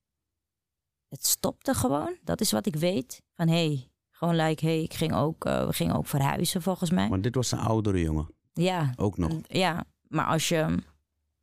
[1.09, 2.17] het stopte gewoon.
[2.23, 3.23] Dat is wat ik weet.
[3.35, 6.91] Van, hé, hey, gewoon like, hey, ik ging ook, eh, we gingen ook verhuizen volgens
[6.91, 7.09] mij.
[7.09, 8.29] Maar dit was een oudere jongen.
[8.53, 9.33] Ja, Ook nog.
[9.43, 10.79] ja, maar als je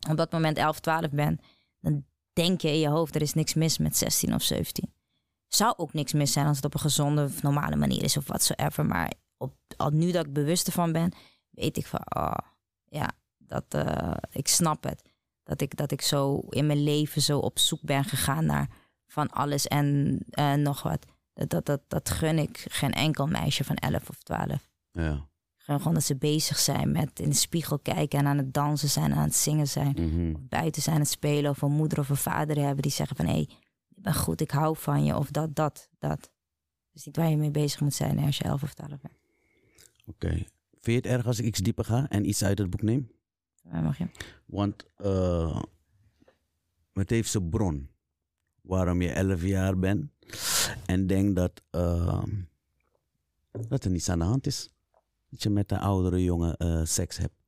[0.10, 1.42] op dat moment 11, 12 bent,
[1.80, 4.94] dan denk je in je hoofd, er is niks mis met 16 of 17.
[5.48, 8.28] Zou ook niks mis zijn als het op een gezonde of normale manier is of
[8.28, 8.86] whatsoever.
[8.86, 11.14] Maar op, al nu dat ik bewust ervan ben,
[11.50, 12.38] weet ik van, oh,
[12.86, 15.02] ja, dat, eh, ik snap het.
[15.44, 18.70] Dat ik, dat ik zo in mijn leven zo op zoek ben gegaan naar
[19.08, 21.06] van alles en eh, nog wat.
[21.34, 24.70] Dat, dat, dat, dat gun ik geen enkel meisje van 11 of 12.
[24.92, 25.30] Ja.
[25.72, 28.90] Gewoon, gewoon dat ze bezig zijn met in de spiegel kijken en aan het dansen
[28.90, 29.96] zijn, aan het zingen zijn.
[29.98, 30.36] Mhm.
[30.36, 33.16] Of buiten zijn aan het spelen of een moeder of een vader hebben die zeggen
[33.16, 33.48] van hé, hey,
[33.96, 35.16] ik ben goed, ik hou van je.
[35.16, 36.32] Of dat, dat, dat.
[36.94, 39.14] Is niet waar je mee bezig moet zijn als je 11 of 12 bent.
[40.06, 40.30] Oké.
[40.30, 40.46] Vind
[40.82, 43.12] je het erg als ik iets dieper ga en iets uit het boek neem?
[43.64, 44.08] Mij mag je.
[44.46, 45.62] Want eh,
[46.94, 47.90] het heeft zijn bron.
[48.62, 50.12] Waarom je 11 jaar bent
[50.86, 52.24] en denk dat, eh,
[53.52, 54.72] dat er niets aan de hand is.
[55.32, 57.44] Dat je met een oudere jongen eh, seks hebt.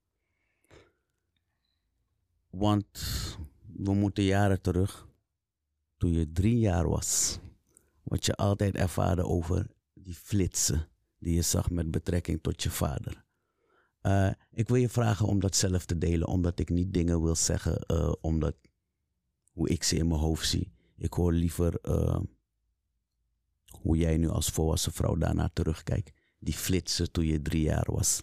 [2.50, 2.88] Want
[3.76, 5.08] we moeten jaren terug,
[5.98, 7.40] toen je drie jaar was,
[8.04, 10.88] wat je altijd ervaarde over die flitsen
[11.20, 13.26] die je zag met betrekking tot je vader.
[14.02, 17.36] Eh, ik wil je vragen om dat zelf te delen, omdat ik niet dingen wil
[17.36, 18.56] zeggen, eh, omdat
[19.52, 20.72] hoe ik ze in mijn hoofd zie.
[20.98, 21.80] Ik hoor liever
[23.82, 26.12] hoe jij nu als volwassen vrouw daarna terugkijkt.
[26.44, 28.22] Die flitsen toen je drie jaar was.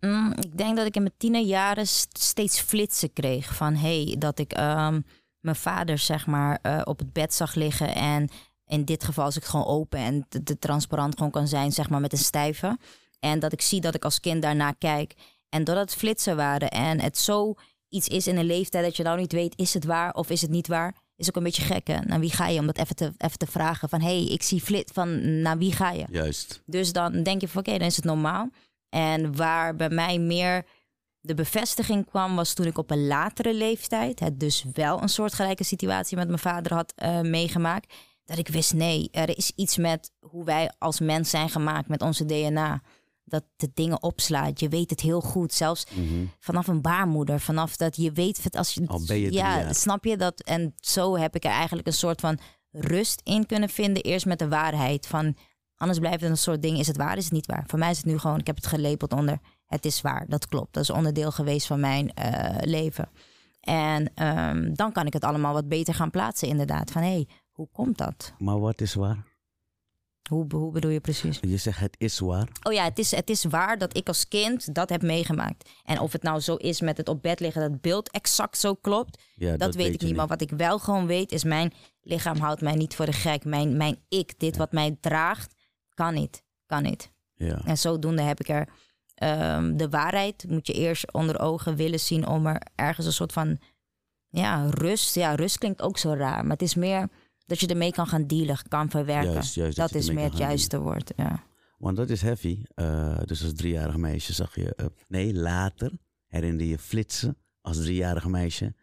[0.00, 3.54] Mm, ik denk dat ik in mijn tienerjaren st- steeds flitsen kreeg.
[3.54, 5.00] Van hey, dat ik ehm,
[5.40, 7.94] mijn vader zeg maar eh, op het bed zag liggen.
[7.94, 8.28] En
[8.66, 12.00] in dit geval als ik gewoon open en te, transparant gewoon kan zijn, zeg maar
[12.00, 12.78] met een stijve.
[13.20, 15.14] En dat ik zie dat ik als kind daarna kijk.
[15.48, 17.54] En doordat het flitsen waren en het zo
[17.88, 20.40] iets is in een leeftijd dat je nou niet weet, is het waar of is
[20.40, 20.94] het niet waar?
[21.16, 22.00] Is ook een beetje gek hè?
[22.00, 22.60] Naar wie ga je?
[22.60, 25.72] Om dat even te, even te vragen van hey, ik zie flit van naar wie
[25.72, 26.04] ga je?
[26.10, 26.62] Juist.
[26.66, 28.50] Dus dan denk je van oké, dan is het normaal.
[28.88, 30.64] En waar bij mij meer
[31.20, 35.64] de bevestiging kwam, was toen ik op een latere leeftijd het dus wel een soortgelijke
[35.64, 37.94] situatie met mijn vader had eh, meegemaakt.
[38.24, 42.02] Dat ik wist, nee, er is iets met hoe wij als mens zijn gemaakt met
[42.02, 42.82] onze DNA.
[43.24, 44.60] Dat de dingen opslaat.
[44.60, 45.52] Je weet het heel goed.
[45.52, 46.24] Zelfs Mhm.
[46.38, 47.40] vanaf een baarmoeder.
[47.40, 48.86] Vanaf dat je weet als je.
[48.86, 49.74] Al ben je ja, jaar.
[49.74, 50.40] snap je dat?
[50.40, 52.38] En zo heb ik er eigenlijk een soort van
[52.70, 54.02] rust in kunnen vinden.
[54.02, 55.06] Eerst met de waarheid.
[55.06, 55.36] Van
[55.76, 56.78] anders blijft het een soort ding.
[56.78, 57.16] Is het waar?
[57.16, 57.64] Is het niet waar?
[57.66, 58.38] Voor mij is het nu gewoon.
[58.38, 59.38] Ik heb het gelabeld onder.
[59.66, 60.24] Het is waar.
[60.28, 60.72] Dat klopt.
[60.74, 63.08] Dat is onderdeel geweest van mijn eh, leven.
[63.60, 66.90] En ehm, dan kan ik het allemaal wat beter gaan plaatsen, inderdaad.
[66.90, 68.32] Van hé, hey, hoe komt dat?
[68.38, 69.24] Maar wat is waar?
[70.28, 71.38] Hoe, hoe bedoel je precies?
[71.40, 72.48] Je zegt het is waar.
[72.62, 75.70] Oh ja, het is, het is waar dat ik als kind dat heb meegemaakt.
[75.84, 78.58] En of het nou zo is met het op bed liggen, dat het beeld exact
[78.58, 80.16] zo klopt, Ja, dat, weet ik niet.
[80.16, 83.44] Maar wat ik wel gewoon weet, is mijn lichaam houdt mij niet voor de gek.
[83.44, 85.54] Mijn, mijn ik, dit wat mij draagt,
[85.94, 86.42] kan niet.
[86.66, 87.10] Kan niet.
[87.34, 87.60] Ja.
[87.64, 88.68] En zodoende heb ik er
[89.14, 93.32] ehm, de waarheid, moet je eerst onder ogen willen zien om er ergens een soort
[93.32, 93.58] van
[94.28, 95.14] ja, rust.
[95.14, 97.08] Ja, rust klinkt ook zo raar, maar het is meer
[97.46, 99.32] dat je ermee kan gaan dealen, kan verwerken.
[99.32, 101.12] Juist, juist, dat is meer het juiste woord.
[101.16, 101.44] Ja.
[101.78, 102.62] Want dat is heavy.
[102.74, 104.74] Eh, dus als driejarig meisje zag je...
[104.74, 105.92] eh, nee, later
[106.26, 108.74] herinner je flitsen als driejarig meisje.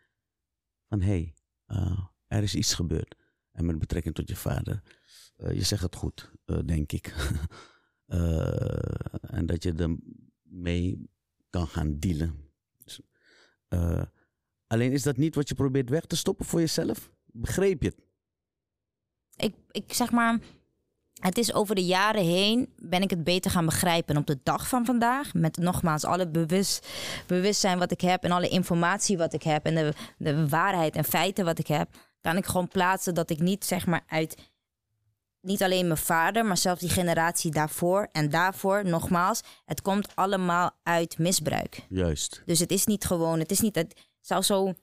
[0.87, 1.33] Van hé, hey,
[1.65, 3.15] eh, er is iets gebeurd.
[3.51, 4.81] En met betrekking tot je vader.
[5.35, 6.31] Je zegt het goed,
[6.65, 7.13] denk ik.
[9.21, 11.09] En dat je ermee
[11.49, 12.51] kan gaan dealen.
[12.83, 13.01] Dus,
[14.67, 17.11] alleen is dat niet wat je probeert weg te stoppen voor jezelf?
[17.25, 18.10] Begreep je het?
[19.35, 20.39] Ik, ik zeg maar,
[21.21, 24.15] het is over de jaren heen ben ik het beter gaan begrijpen.
[24.15, 26.87] En op de dag van vandaag, met nogmaals alle bewust,
[27.27, 31.03] bewustzijn wat ik heb en alle informatie wat ik heb en de, de waarheid en
[31.03, 31.89] feiten wat ik heb,
[32.21, 34.35] kan ik gewoon plaatsen dat ik niet zeg maar uit
[35.41, 40.71] niet alleen mijn vader, maar zelfs die generatie daarvoor en daarvoor, nogmaals, het komt allemaal
[40.83, 41.85] uit misbruik.
[41.89, 42.41] Juist.
[42.45, 44.73] Dus het is niet gewoon, het is niet, het zou zo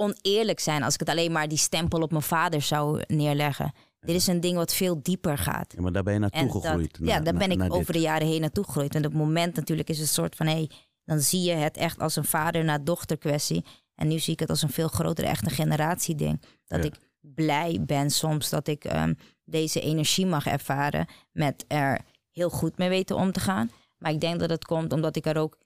[0.00, 3.72] oneerlijk zijn als ik het alleen maar die stempel op mijn vader zou neerleggen.
[4.00, 5.72] Dit is een ding wat veel dieper gaat.
[5.76, 6.98] Ja, maar daar ben je naartoe En dat- gegroeid.
[7.02, 7.94] ja, daar na- ben ik over dit.
[7.94, 8.94] de jaren heen naartoe gegroeid.
[8.94, 10.46] En op het moment natuurlijk is het een soort van...
[10.46, 10.70] Hey,
[11.04, 13.64] dan zie je het echt als een vader naar dochter kwestie.
[13.94, 16.42] En nu zie ik het als een veel groter echt een generatieding.
[16.66, 16.84] Dat Ja.
[16.90, 21.06] ik blij ben soms dat ik ehm, deze energie mag ervaren...
[21.32, 23.70] met er heel goed mee weten om te gaan.
[23.98, 25.58] Maar ik denk dat het komt omdat ik er ook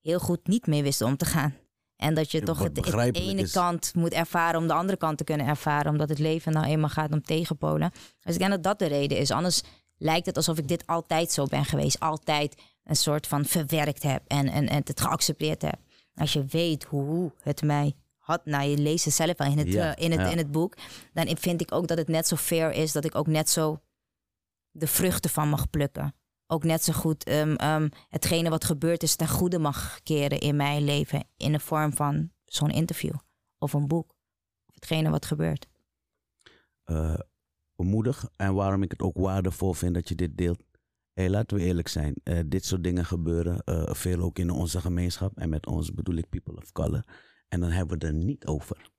[0.00, 1.54] heel goed niet mee wist om te gaan.
[1.98, 3.52] En dat je toch wat het, het begrijpelijk ene is.
[3.52, 5.90] kant moet ervaren om de andere kant te kunnen ervaren.
[5.90, 7.90] Omdat het leven nou eenmaal gaat om tegenpolen.
[8.20, 9.30] Dus ik denk dat dat de reden is.
[9.30, 9.62] Anders
[9.96, 12.00] lijkt het alsof ik dit altijd zo ben geweest.
[12.00, 15.78] Altijd een soort van verwerkt heb en, en, en het geaccepteerd heb.
[16.14, 19.72] Als je weet hoe het mij had, nou je leest het zelf al in het,
[19.72, 20.30] Ja, eh, in het, ja.
[20.30, 20.76] in het boek.
[21.12, 23.80] Dan vind ik ook dat het net zo fair is dat ik ook net zo
[24.70, 26.14] de vruchten van mag plukken.
[26.50, 30.84] Ook net zo goed ehm, hetgene wat gebeurd is ten goede mag keren in mijn
[30.84, 31.24] leven.
[31.36, 33.14] In de vorm van zo'n interview
[33.58, 34.10] of een boek.
[34.66, 35.66] Of hetgene wat gebeurt.
[36.84, 37.14] eh,
[37.76, 40.62] moedig en waarom ik het ook waardevol vind dat je dit deelt.
[41.12, 44.80] Hey, laten we eerlijk zijn, eh, dit soort dingen gebeuren eh, veel ook in onze
[44.80, 45.38] gemeenschap.
[45.38, 47.04] En met ons bedoel ik people of color.
[47.48, 48.90] En dan hebben we het er niet over.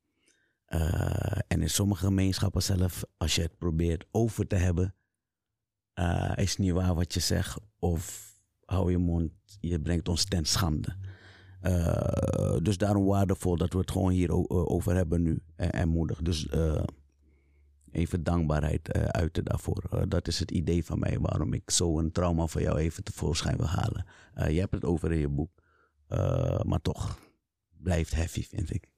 [1.47, 4.95] En in sommige gemeenschappen zelf, als je het probeert over te hebben,
[5.99, 7.59] eh, is niet waar wat je zegt.
[7.79, 8.33] Of
[8.65, 10.95] hou je mond, je brengt ons ten schande.
[11.61, 15.41] Eh, dus daarom waardevol dat we het gewoon hier eh, over hebben nu.
[15.55, 16.21] En, en moedig.
[16.21, 16.47] Dus
[17.91, 20.07] even dankbaarheid uiten daarvoor.
[20.07, 23.57] Dat is het idee van mij waarom ik zo een trauma van jou even tevoorschijn
[23.57, 24.05] wil halen.
[24.33, 25.51] Je hebt het over in je boek.
[26.63, 27.19] Maar toch,
[27.77, 28.89] blijft heavy vind ik.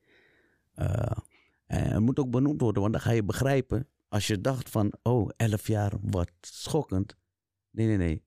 [1.66, 3.88] En het moet ook benoemd worden, want dan ga je begrijpen.
[4.12, 7.16] Als je dacht van, oh, 11 jaar, wat schokkend.
[7.70, 8.24] Nee, nee, nee.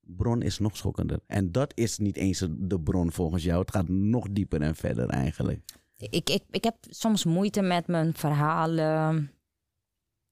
[0.00, 1.20] Bron is nog schokkender.
[1.26, 3.60] En dat is niet eens de bron volgens jou.
[3.60, 5.64] Het gaat nog dieper en verder eigenlijk.
[5.96, 9.30] Ik, ik, ik heb soms moeite met mijn verhalen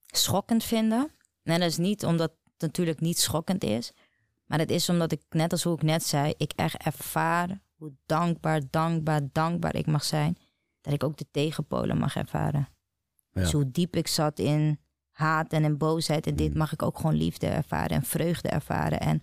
[0.06, 1.10] schokkend vinden.
[1.42, 3.92] En dat is niet omdat het natuurlijk niet schokkend is.
[4.46, 7.92] Maar het is omdat ik, net als hoe ik net zei, ik echt ervaar hoe
[8.06, 10.36] dankbaar, dankbaar, dankbaar ik mag zijn.
[10.80, 12.68] Dat ik ook de tegenpolen mag ervaren.
[13.30, 13.40] Ja.
[13.40, 14.80] Dus hoe diep ik zat in
[15.12, 16.26] haat en in boosheid.
[16.26, 16.58] En dit Mm.
[16.58, 19.00] mag ik ook gewoon liefde ervaren en vreugde ervaren.
[19.00, 19.22] En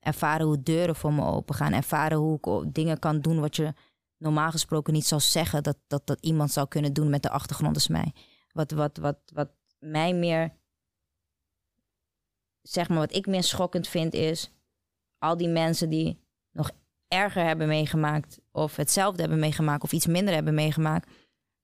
[0.00, 1.72] ervaren hoe deuren voor me open gaan.
[1.72, 3.72] Ervaren hoe ik dingen kan doen wat je
[4.18, 7.74] normaal gesproken niet zou zeggen dat, dat, dat iemand zou kunnen doen met de achtergrond
[7.74, 8.12] als mij.
[8.52, 10.52] Wat, wat, wat, wat mij meer,
[12.62, 14.50] zeg maar, wat ik meer schokkend vind is
[15.18, 16.20] al die mensen die
[16.50, 16.70] nog
[17.08, 21.10] erger hebben meegemaakt of hetzelfde hebben meegemaakt of iets minder hebben meegemaakt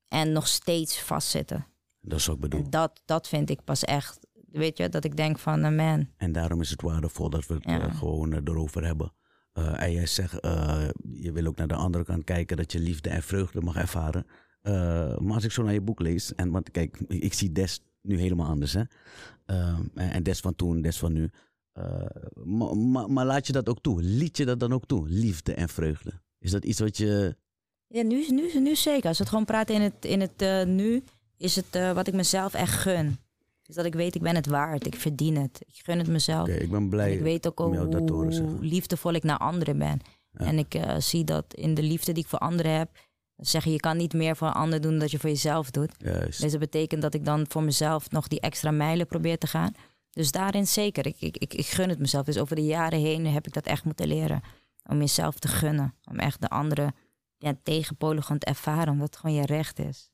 [0.09, 1.67] en nog steeds vastzitten.
[2.05, 2.61] Dat is wat ik bedoel.
[2.65, 4.19] En dat, dat vind ik pas echt,
[4.51, 7.55] weet je, dat ik denk van, eh, man, En daarom is het waardevol dat we
[7.55, 7.81] het Ja.
[7.81, 9.13] eh, gewoon eh, erover hebben.
[9.53, 10.33] En jij zegt,
[11.13, 14.27] je wil ook naar de andere kant kijken, dat je liefde en vreugde mag ervaren.
[15.23, 18.19] Maar als ik zo naar je boek lees, en want kijk, ik zie Des nu
[18.19, 18.83] helemaal anders, hè.
[19.45, 21.31] En, en Des van toen, Des van nu.
[22.45, 24.03] Maar, maar, maar laat je dat ook toe?
[24.03, 25.09] Liet je dat dan ook toe?
[25.09, 26.21] Liefde en vreugde.
[26.39, 27.37] Is dat iets wat je...
[27.87, 29.09] Ja, nu, nu, nu zeker.
[29.09, 31.03] Als we het gewoon praten in het, in het nu,
[31.43, 33.19] is het eh, wat ik mezelf echt gun.
[33.67, 34.87] Is dat ik weet, ik ben het waard.
[34.87, 35.61] Ik verdien het.
[35.67, 36.49] Ik gun het mezelf.
[36.49, 40.01] Ik ben En blij ik weet ook hoe liefdevol ik naar anderen ben.
[40.31, 40.45] Ja.
[40.45, 42.91] En ik eh, zie dat in de liefde die ik voor anderen heb.
[43.37, 45.71] Zeg je, je kan niet meer voor een ander doen dan dat je voor jezelf
[45.71, 45.95] doet.
[45.99, 46.41] Juist.
[46.41, 49.73] Dus dat betekent dat ik dan voor mezelf nog die extra mijlen probeer te gaan.
[50.11, 51.07] Dus daarin zeker.
[51.07, 52.25] Ik, ik, ik, ik gun het mezelf.
[52.25, 54.41] Dus over de jaren heen heb ik dat echt moeten leren.
[54.89, 55.95] Om jezelf te gunnen.
[56.11, 56.93] Om echt de andere
[57.39, 58.93] ja, tegenpolen gewoon te ervaren.
[58.93, 60.12] Omdat het gewoon je recht is.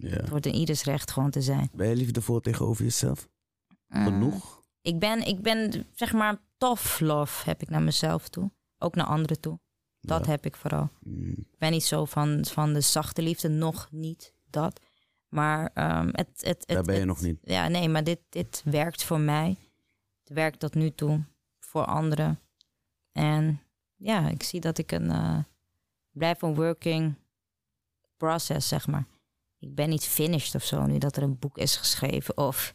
[0.00, 0.08] Ja.
[0.16, 1.70] Het wordt in ieders recht gewoon te zijn.
[1.72, 3.28] Ben je liefdevol tegenover jezelf?
[3.86, 4.04] Mm.
[4.04, 4.62] Genoeg?
[4.82, 8.50] Ik ben, ik ben zeg maar tough love heb ik naar mezelf toe.
[8.78, 9.58] Ook naar anderen toe.
[10.00, 10.30] Dat Ja.
[10.30, 10.90] heb ik vooral.
[11.00, 11.30] Mm.
[11.30, 14.80] Ik ben niet zo van, van de zachte liefde, nog niet dat.
[15.28, 17.38] Maar ehm, het, het, het, Daar ben je het- nog niet.
[17.42, 19.56] Ja, nee, maar dit, dit werkt voor mij.
[20.24, 21.24] Het werkt tot nu toe
[21.58, 22.40] voor anderen.
[23.12, 23.60] En
[23.96, 25.38] ja, ik zie dat ik een eh,
[26.10, 27.14] blijf een working
[28.16, 29.06] process, zeg maar.
[29.60, 32.72] Ik ben niet finished of zo nu dat er een boek is geschreven of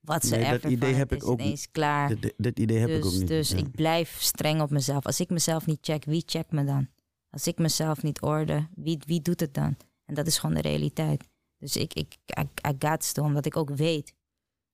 [0.00, 2.14] wat ze Nee, dat idee heb ik ook ineens klaar.
[2.36, 3.28] Dit idee heb dus ik ook niet.
[3.28, 3.56] dus Ja.
[3.56, 5.06] ik blijf streng op mezelf.
[5.06, 6.88] Als ik mezelf niet check, wie checkt me dan?
[7.30, 9.76] Als ik mezelf niet orde, wie, wie doet het dan?
[10.04, 11.24] En dat is gewoon de realiteit.
[11.58, 14.14] Dus ik, ik, I, I got to, omdat ik ook weet.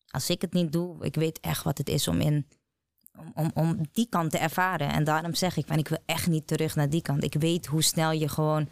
[0.07, 2.47] Als ik het niet doe, ik weet echt wat het is om in
[3.19, 4.93] om, om, om die kant te ervaren.
[4.93, 7.25] En daarom zeg ik, van, ik wil echt niet terug naar die kant.
[7.25, 8.69] Ik weet hoe snel je gewoon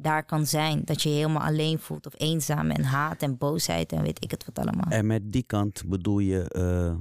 [0.00, 0.82] daar kan zijn.
[0.84, 4.30] Dat je je helemaal alleen voelt of eenzaam en haat en boosheid en weet ik
[4.30, 4.90] het wat allemaal.
[4.90, 6.96] En met die kant bedoel je eh,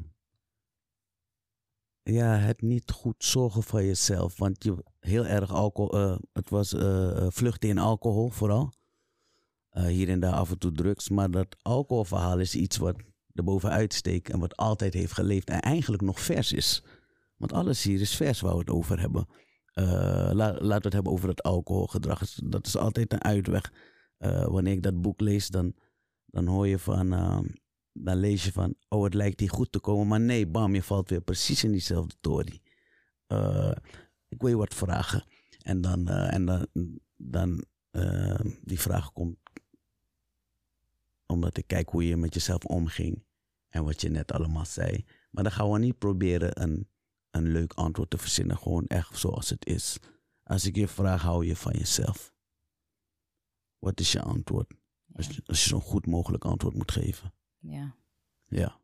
[2.13, 4.37] ja, het niet goed zorgen voor jezelf.
[4.37, 8.73] Want je heel erg alcohol, eh, het was eh, vluchten in alcohol vooral.
[9.71, 11.09] Hier en daar af en toe drugs.
[11.09, 12.95] Maar dat alcoholverhaal is iets wat
[13.33, 16.83] erbovenuit steekt en wat altijd heeft geleefd en eigenlijk nog vers is.
[17.35, 19.27] Want alles hier is vers waar we het over hebben.
[19.79, 22.35] Uh, la, laten we het hebben over het alcoholgedrag.
[22.43, 23.73] Dat is altijd een uitweg.
[24.19, 25.73] Uh, wanneer ik dat boek lees, dan,
[26.25, 27.39] dan hoor je van, uh,
[27.91, 30.83] dan lees je van, oh het lijkt hier goed te komen, maar nee, bam, je
[30.83, 32.61] valt weer precies in diezelfde tory.
[34.27, 35.23] ik wil je wat vragen.
[35.61, 36.67] En dan, en dan,
[37.15, 37.63] dan
[38.61, 39.37] die vraag komt
[41.27, 43.23] omdat ik kijk hoe je met jezelf omging
[43.69, 45.05] en wat je net allemaal zei.
[45.31, 46.87] Maar dan gaan we niet proberen een,
[47.37, 49.97] een leuk antwoord te verzinnen, gewoon echt zoals het is.
[50.43, 52.33] Als ik je vraag, hou je van jezelf?
[53.79, 54.73] Wat is je antwoord?
[55.13, 57.33] Als, je, zo'n goed mogelijk antwoord moet geven.
[57.59, 57.95] Ja.
[58.47, 58.79] Ja.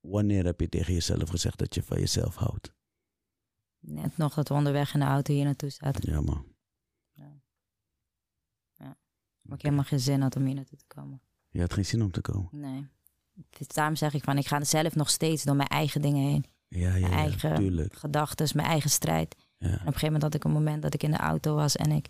[0.00, 2.72] Wanneer heb je tegen jezelf gezegd dat je van jezelf houdt?
[3.78, 6.12] Net nog dat we onderweg in de auto hier naartoe zaten.
[6.12, 6.56] Ja, man.
[7.12, 7.40] Ja.
[8.74, 8.98] ja.
[9.40, 11.22] Maar ik helemaal geen zin had om hier naartoe te komen.
[11.50, 12.48] Je had geen zin om te komen?
[12.50, 12.86] Nee.
[13.58, 16.44] Dus daarom zeg ik van, ik ga zelf nog steeds door mijn eigen dingen heen.
[16.68, 19.36] Ja, ja, mijn eigen gedachten, mijn eigen strijd.
[19.58, 21.76] En op een gegeven moment had ik een moment dat ik in de auto was
[21.76, 22.08] en ik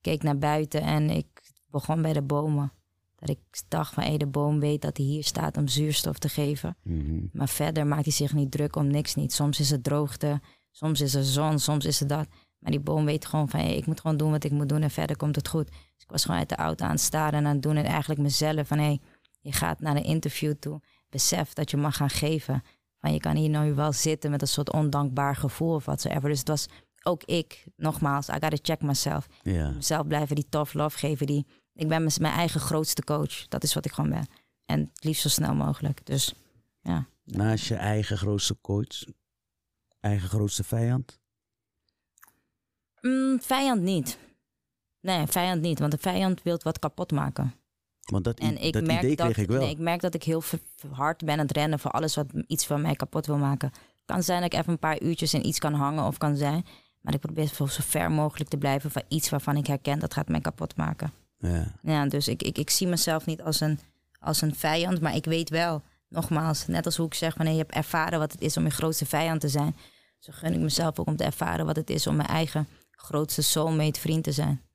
[0.00, 1.26] keek naar buiten en ik
[1.70, 2.72] begon bij de bomen.
[3.16, 6.28] Dat ik dacht van, hé, de boom weet dat hij hier staat om zuurstof te
[6.28, 6.76] geven.
[6.82, 7.26] Mhm.
[7.32, 9.32] Maar verder maakt hij zich niet druk om niks niet.
[9.32, 12.26] Soms is het droogte, soms is er zon, soms is het dat.
[12.58, 14.82] Maar die boom weet gewoon van, hé, ik moet gewoon doen wat ik moet doen
[14.82, 15.70] en verder komt het goed.
[16.06, 17.76] Ik was gewoon uit de auto aan het staren en aan het doen.
[17.76, 18.98] En eigenlijk mezelf van, hé,
[19.40, 20.80] je gaat naar een interview toe.
[21.10, 22.62] Besef dat je mag gaan geven.
[23.00, 26.28] Van, je kan hier nu wel zitten met een soort ondankbaar gevoel of watsoever.
[26.28, 26.66] Dus het was
[27.02, 29.26] ook ik, nogmaals, I gotta check myself.
[29.42, 29.70] Ja.
[29.70, 31.26] Mezelf blijven die tough love geven.
[31.26, 33.48] Die, ik ben mijn eigen grootste coach.
[33.48, 34.26] Dat is wat ik gewoon ben.
[34.64, 36.06] En het liefst zo snel mogelijk.
[36.06, 36.34] Dus
[36.80, 37.06] ja.
[37.24, 39.04] Naast je eigen grootste coach,
[40.00, 41.18] eigen grootste vijand?
[43.00, 44.18] Mm, vijand niet.
[45.06, 45.78] Nee, vijand niet.
[45.78, 47.54] Want de vijand wil wat kapot maken.
[48.00, 49.60] Want dat, En ik dat merk idee dat, kreeg ik wel.
[49.60, 50.42] Nee, ik merk dat ik heel
[50.90, 53.72] hard ben aan het rennen voor alles wat iets van mij kapot wil maken.
[54.04, 56.66] Kan zijn dat ik even een paar uurtjes in iets kan hangen of kan zijn.
[57.00, 60.14] Maar ik probeer zo zo ver mogelijk te blijven van iets waarvan ik herken dat
[60.14, 61.12] gaat mij kapot maken.
[61.38, 61.72] ja.
[61.82, 63.78] Ja, dus ik, ik, ik zie mezelf niet als een,
[64.20, 67.60] als een vijand, maar ik weet wel, nogmaals, net als hoe ik zeg, wanneer je
[67.60, 69.76] hebt ervaren wat het is om je grootste vijand te zijn,
[70.18, 73.42] zo gun ik mezelf ook om te ervaren wat het is om mijn eigen grootste
[73.42, 74.65] soulmate vriend te zijn.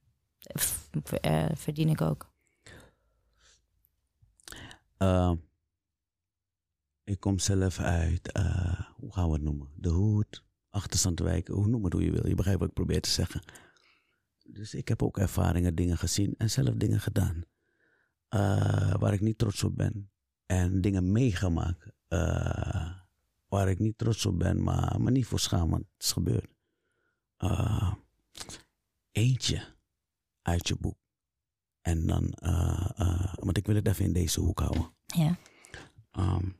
[1.22, 2.32] Eh, verdien ik ook.
[4.98, 5.32] Uh,
[7.04, 9.70] ik kom zelf uit, uh, hoe gaan we het noemen?
[9.76, 12.28] De hoed, achterstandwijk, hoe noem het hoe je wil.
[12.28, 13.42] Je begrijpt wat ik probeer te zeggen.
[14.44, 17.44] Dus ik heb ook ervaringen, dingen gezien en zelf dingen gedaan.
[18.30, 20.12] Uh, waar ik niet trots op ben.
[20.46, 21.92] En dingen meegemaakt.
[23.48, 26.50] Waar ik niet trots op ben, maar me niet voor schaam, want het is gebeurd.
[27.38, 27.94] Uh,
[29.12, 29.80] eentje
[30.42, 30.98] uit je boek.
[31.82, 34.94] En dan, uh, want ik wil het even in deze hoek houden.
[35.06, 35.38] Ja.
[36.12, 36.60] Um,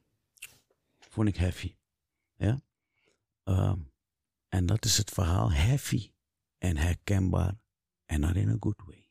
[1.00, 1.76] vond ik heavy.
[2.36, 2.62] Ja.
[3.44, 3.92] Um,
[4.48, 6.12] en dat is het verhaal heavy
[6.58, 7.60] en herkenbaar
[8.06, 9.10] en not in a good way.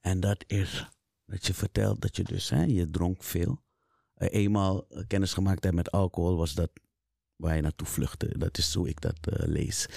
[0.00, 0.88] En dat is
[1.24, 3.62] dat je vertelt dat je dus, hè, je dronk veel.
[4.16, 6.70] Uh, eenmaal kennis gemaakt hebt met alcohol was dat
[7.36, 8.38] waar je naartoe vluchtte.
[8.38, 9.88] Dat is hoe ik dat lees.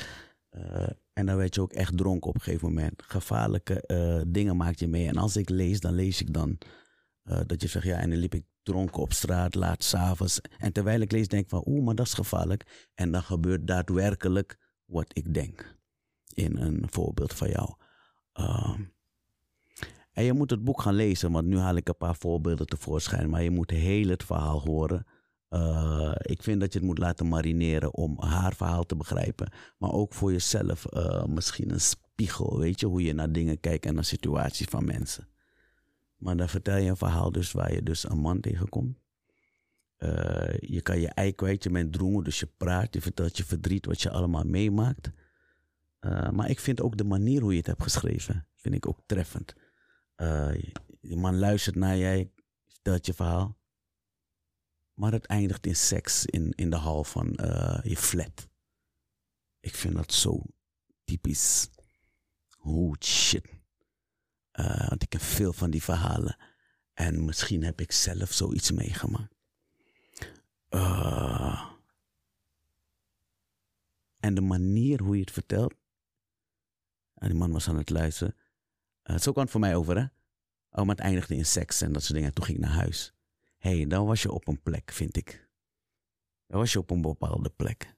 [0.55, 3.03] Uh, en dan werd je ook echt dronken op een gegeven moment.
[3.07, 5.07] Gevaarlijke uh, dingen maak je mee.
[5.07, 6.57] En als ik lees, dan lees ik dan
[7.23, 10.41] uh, dat je zegt, ja, en dan liep ik dronken op straat, laat s'avonds.
[10.57, 12.89] En terwijl ik lees, denk ik van, oeh, maar dat is gevaarlijk.
[12.93, 15.75] En dan gebeurt daadwerkelijk wat ik denk.
[16.33, 17.73] In een voorbeeld van jou.
[18.39, 18.79] Uh,
[20.11, 23.29] en je moet het boek gaan lezen, want nu haal ik een paar voorbeelden tevoorschijn.
[23.29, 25.05] Maar je moet heel het verhaal horen.
[25.53, 29.51] Uh, ik vind dat je het moet laten marineren om haar verhaal te begrijpen.
[29.77, 32.59] Maar ook voor jezelf uh, misschien een spiegel.
[32.59, 35.27] Weet je, hoe je naar dingen kijkt en naar situaties van mensen.
[36.17, 38.97] Maar dan vertel je een verhaal dus waar je dus een man tegenkomt.
[39.97, 42.93] Uh, je kan je ei kwijt, je bent drongen, dus je praat.
[42.93, 45.11] Je vertelt je verdriet, wat je allemaal meemaakt.
[46.31, 49.53] maar ik vind ook de manier hoe je het hebt geschreven, vind ik ook treffend.
[51.01, 52.31] je man luistert naar jij,
[52.65, 53.57] vertelt je verhaal.
[54.93, 58.49] Maar het eindigt in seks in, in de hal van uh, je flat.
[59.59, 60.41] Ik vind dat zo
[61.03, 61.69] typisch.
[62.59, 63.45] Oh shit.
[64.53, 66.37] Uh, want ik heb veel van die verhalen.
[66.93, 69.35] En misschien heb ik zelf zoiets meegemaakt.
[70.69, 71.69] Uh,
[74.19, 75.73] en de manier hoe je het vertelt.
[77.13, 78.35] En die man was aan het luisteren.
[79.03, 80.05] zo kwam het voor mij over, hè?
[80.69, 82.33] Oh, maar het eindigde in seks en dat soort dingen.
[82.33, 83.13] Toen ging ik naar huis
[83.63, 85.49] hey, dan was je op een plek, vind ik.
[86.47, 87.95] Dan was je op een bepaalde plek.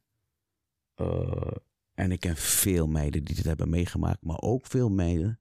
[0.95, 1.51] Uh,
[1.93, 5.39] en ik ken veel meiden die dit hebben meegemaakt, maar ook veel meiden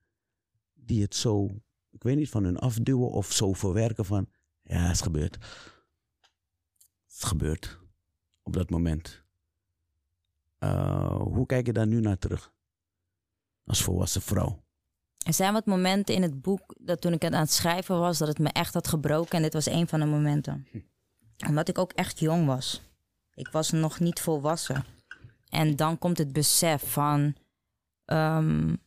[0.75, 1.51] die het zo,
[1.91, 4.29] ik weet niet, van hun afduwen of zo verwerken van,
[4.63, 5.35] ja, het is gebeurd.
[7.05, 7.81] Het is gebeurd
[8.43, 9.25] op dat moment.
[10.59, 12.53] Uh, hoe kijk je daar nu naar terug?
[13.65, 14.64] Als volwassen vrouw.
[15.25, 18.19] Er zijn wat momenten in het boek dat toen ik het aan het schrijven was,
[18.19, 19.37] dat het me echt had gebroken.
[19.37, 20.67] En dit was een van de momenten.
[21.47, 22.83] Omdat ik ook echt jong was.
[23.35, 24.85] Ik was nog niet volwassen.
[25.49, 27.35] En dan komt het besef van.
[28.07, 28.83] Um,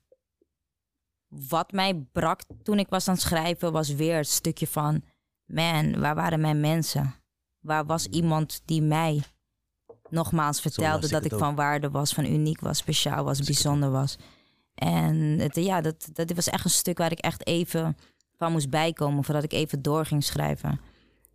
[1.28, 5.04] wat mij brak toen ik was aan het schrijven, was weer het stukje van:
[5.46, 7.16] man, waar waren mijn mensen?
[7.60, 9.24] Waar was iemand die mij
[10.10, 14.18] nogmaals vertelde dat ik, van waarde was, van uniek was, speciaal was, bijzonder was?
[14.78, 17.98] En het, ja, dat, dat was echt een stuk waar ik echt even
[18.38, 20.80] van moest bijkomen voordat ik even door ging schrijven.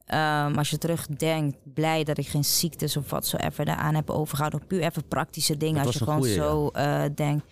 [0.07, 4.11] Um, als je terugdenkt, blij dat ik geen ziektes of wat zo even daaraan heb
[4.11, 4.67] overgehouden.
[4.67, 5.85] Puur even praktische dingen.
[5.85, 7.05] als je gewoon zo ja.
[7.05, 7.45] uh, denkt.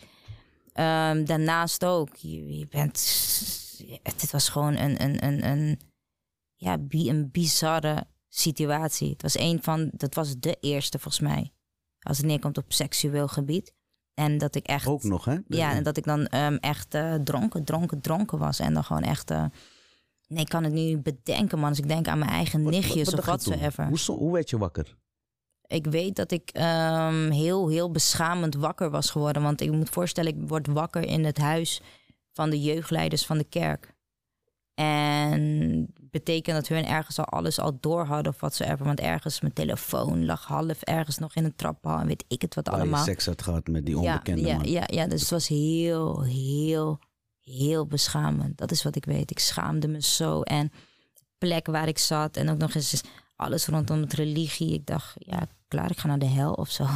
[0.74, 2.98] Um, daarnaast ook, je, je, bent.
[4.02, 5.80] Het was gewoon een, een, een, een,
[6.54, 9.10] ja, een bizarre situatie.
[9.10, 9.90] Het was een van.
[9.92, 11.52] Dat was de eerste volgens mij.
[12.00, 13.74] Als het neerkomt op seksueel gebied.
[14.20, 14.86] En dat ik echt.
[14.86, 15.36] Ook nog, hè?
[15.46, 18.58] Ja, en dat ik dan um, echt uh, dronken, dronken, dronken was.
[18.58, 19.30] En dan gewoon echt.
[19.30, 19.44] Uh,
[20.26, 21.68] nee, ik kan het nu bedenken, man.
[21.68, 23.76] Als ik denk aan mijn eigen wat, nichtjes wat, wat of.
[23.76, 24.96] Hoe, hoe werd je wakker?
[25.66, 29.42] Ik weet dat ik um, heel, heel beschamend wakker was geworden.
[29.42, 31.80] Want ik moet voorstellen, ik word wakker in het huis
[32.32, 33.94] van de jeugdleiders van de kerk.
[34.80, 38.84] En betekent dat hun ergens al alles al door hadden of wat ze even.
[38.84, 42.54] Want ergens mijn telefoon lag half ergens nog in een traphal en weet ik het
[42.54, 42.98] wat allemaal.
[42.98, 44.68] je seks had gehad met die onbekende ja, man.
[44.68, 46.98] Ja, ja, dus het was heel, heel,
[47.40, 48.58] heel beschamend.
[48.58, 49.30] Dat is wat ik weet.
[49.30, 50.42] Ik schaamde me zo.
[50.42, 50.72] En
[51.14, 53.02] de plek waar ik zat en ook nog eens
[53.36, 54.74] alles rondom het religie.
[54.74, 56.86] Ik dacht, ja, klaar, ik ga naar de hel of zo.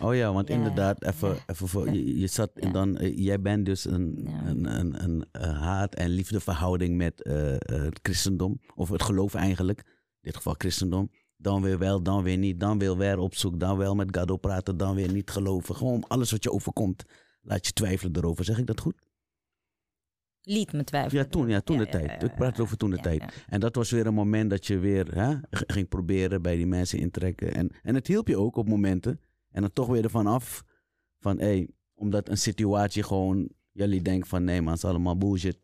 [0.00, 3.66] Oh ja, want inderdaad, even, even voor, je, je zat en dan, uh, jij bent
[3.66, 9.02] dus een, een, een, een, uh, haat- en liefdeverhouding met uh, het christendom, of het
[9.02, 11.10] geloof eigenlijk, in dit geval christendom.
[11.36, 14.36] Dan weer wel, dan weer niet, dan weer weer op zoek, dan wel met Gado
[14.36, 15.74] praten, dan weer niet geloven.
[15.76, 17.04] Gewoon alles wat je overkomt,
[17.42, 18.44] laat je twijfelen erover.
[18.44, 18.94] Zeg ik dat goed?
[20.42, 21.24] Liet me twijfelen.
[21.24, 22.22] Ja, toen, ja, toen de tijd.
[22.22, 23.44] ik praat over toen de tijd.
[23.46, 26.98] En dat was weer een moment dat je weer hè, ging proberen bij die mensen
[26.98, 27.54] intrekken.
[27.54, 29.20] En, en het hielp je ook op momenten.
[29.54, 30.64] En dan toch weer ervan af.
[31.20, 33.48] Van hé, hey, omdat een situatie gewoon.
[33.70, 35.58] Jullie denken van nee man, het is allemaal bullshit.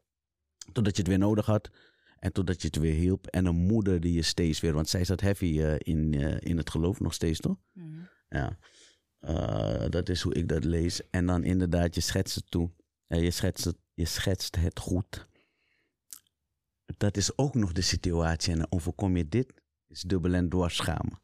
[0.72, 1.70] Totdat je het weer nodig had.
[2.18, 3.26] En totdat je het weer hielp.
[3.26, 4.72] En een moeder die je steeds weer.
[4.72, 7.56] Want zij zat heavy uh, in, uh, in het geloof nog steeds, toch?
[7.72, 8.08] Mm.
[8.28, 8.58] Ja.
[9.20, 11.10] Uh, dat is hoe ik dat lees.
[11.10, 12.70] En dan inderdaad, je schetst het toe.
[13.06, 15.26] je, schetst het, je schetst het goed.
[16.96, 18.52] Dat is ook nog de situatie.
[18.52, 19.52] En dan overkom je dit.
[19.86, 21.20] Is dubbel en dwarsschamen.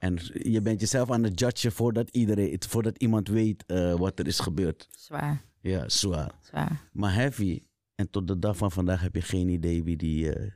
[0.00, 4.26] En je bent jezelf aan het judgen voordat, iedereen, voordat iemand weet uh, wat er
[4.26, 4.88] is gebeurd.
[4.90, 5.44] Zwaar.
[5.60, 6.32] Ja, zwaar.
[6.42, 6.88] Zwaar.
[6.92, 7.62] Maar heavy.
[7.94, 10.50] En tot de dag van vandaag heb je geen idee wie die uh,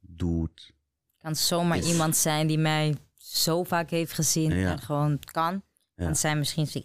[0.00, 0.72] doet.
[1.18, 1.90] Kan zomaar is.
[1.90, 4.70] iemand zijn die mij zo vaak heeft gezien ja.
[4.70, 5.62] en gewoon kan.
[5.94, 6.04] Ja.
[6.04, 6.80] Dan zijn misschien I,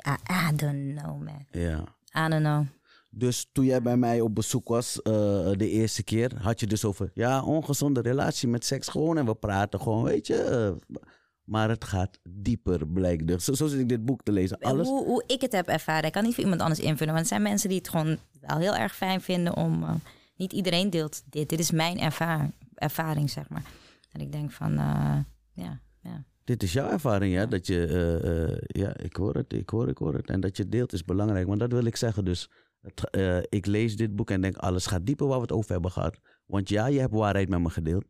[0.52, 1.46] I don't know man.
[1.52, 1.80] Ja.
[2.26, 2.66] I don't know.
[3.10, 5.04] Dus toen jij bij mij op bezoek was uh,
[5.52, 9.36] de eerste keer, had je dus over ja, ongezonde relatie met seks gewoon en we
[9.36, 10.76] praten gewoon, weet je.
[10.92, 10.98] Uh,
[11.44, 13.42] maar het gaat dieper, blijkt er.
[13.42, 14.60] Zo, zo zit ik dit boek te lezen.
[14.60, 14.88] Alles...
[14.88, 17.14] Hoe, hoe ik het heb ervaren, ik kan niet voor iemand anders invullen.
[17.14, 19.84] Want er zijn mensen die het gewoon wel heel erg fijn vinden om...
[19.84, 19.94] Uh,
[20.36, 21.50] niet iedereen deelt dit.
[21.50, 23.64] Dit is mijn ervaring, ervaring zeg maar.
[24.12, 25.18] En ik denk van, uh,
[25.54, 26.26] ja, ja.
[26.44, 27.40] Dit is jouw ervaring, ja?
[27.40, 27.46] ja.
[27.46, 30.30] Dat je, uh, ja, ik hoor het, ik hoor, ik hoor het.
[30.30, 31.48] En dat je het deelt is belangrijk.
[31.48, 32.50] Want dat wil ik zeggen dus.
[32.82, 35.92] Het, ik lees dit boek en denk, alles gaat dieper waar we het over hebben
[35.92, 36.20] gehad.
[36.46, 38.06] Want ja, je hebt waarheid met me gedeeld.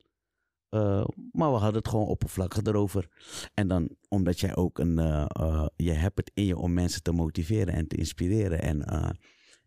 [0.73, 3.07] Uh, maar we hadden het gewoon oppervlakkig erover.
[3.53, 4.97] En dan omdat jij ook een.
[4.99, 8.61] Uh, uh, je hebt het in je om mensen te motiveren en te inspireren.
[8.61, 8.85] En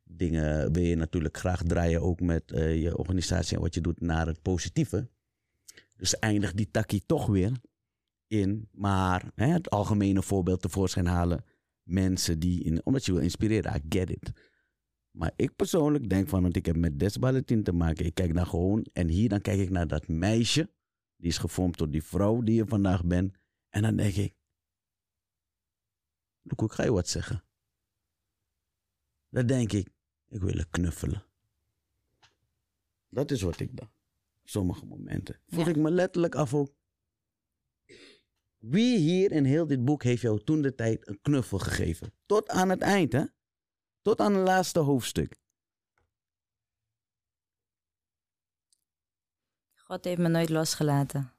[0.05, 4.27] dingen wil je natuurlijk graag draaien ook met je organisatie en wat je doet naar
[4.27, 5.09] het positieve.
[5.97, 7.53] Dus eindigt die takkie toch weer
[8.27, 8.69] in.
[8.73, 11.45] Maar hè, het algemene voorbeeld tevoorschijn halen.
[11.83, 12.65] Mensen die.
[12.65, 14.33] In, omdat je wil inspireren, I get it.
[15.11, 18.05] Maar ik persoonlijk denk van, want ik heb met Desballetin te maken.
[18.05, 18.87] Ik kijk naar gewoon.
[18.93, 20.75] En hier dan kijk ik naar dat meisje
[21.17, 23.37] die is gevormd door die vrouw die je vandaag bent.
[23.69, 24.35] En dan denk ik,
[26.49, 27.45] Loek, ik ga je wat zeggen.
[29.29, 29.89] Dan denk ik,
[30.29, 31.25] ik wil er knuffelen.
[33.09, 33.93] Dat is wat ik dacht.
[34.45, 35.41] Sommige momenten.
[35.47, 35.71] Voel ja.
[35.71, 36.75] ik me letterlijk af ook.
[38.59, 42.13] Wie hier in heel dit boek heeft jou toen de tijd een knuffel gegeven?
[42.27, 43.25] Tot aan het eind, hè?
[44.03, 45.37] Tot aan het laatste hoofdstuk.
[49.87, 51.31] God heeft me nooit losgelaten.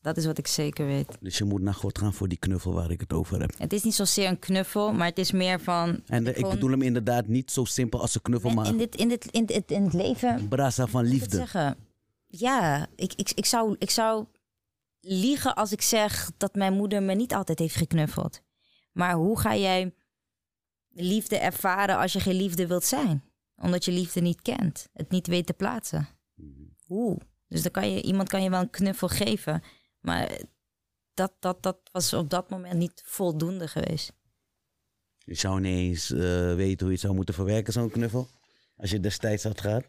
[0.00, 1.16] Dat is wat ik zeker weet.
[1.20, 3.58] Dus je moet naar God gaan voor die knuffel waar ik het over heb.
[3.58, 6.00] Het is niet zozeer een knuffel, maar het is meer van...
[6.06, 8.94] En de- ik bedoel hem inderdaad niet zo simpel als een knuffel, maar in, dit,
[8.96, 11.36] in, dit, in, dit, in het leven een brasa van ik liefde.
[11.36, 11.76] zeggen.
[12.26, 14.26] Ja, ik, ik, ik, zou, ik zou
[15.00, 18.40] liegen als ik zeg dat mijn moeder me niet altijd heeft geknuffeld.
[18.92, 19.94] Maar hoe ga jij
[20.90, 23.22] liefde ervaren als je geen liefde wilt zijn?
[23.56, 26.08] Omdat je liefde niet kent, het niet weet te plaatsen.
[26.86, 27.18] Hoe?
[27.48, 29.62] Dus dan kan je, iemand kan je wel een knuffel geven,
[30.00, 30.40] maar
[31.14, 34.12] dat, dat, dat was op dat moment niet voldoende geweest.
[35.18, 36.18] Je zou niet eens eh,
[36.54, 38.28] weten hoe je het zou moeten verwerken, zo'n knuffel.
[38.76, 39.84] Als je destijds had gehad.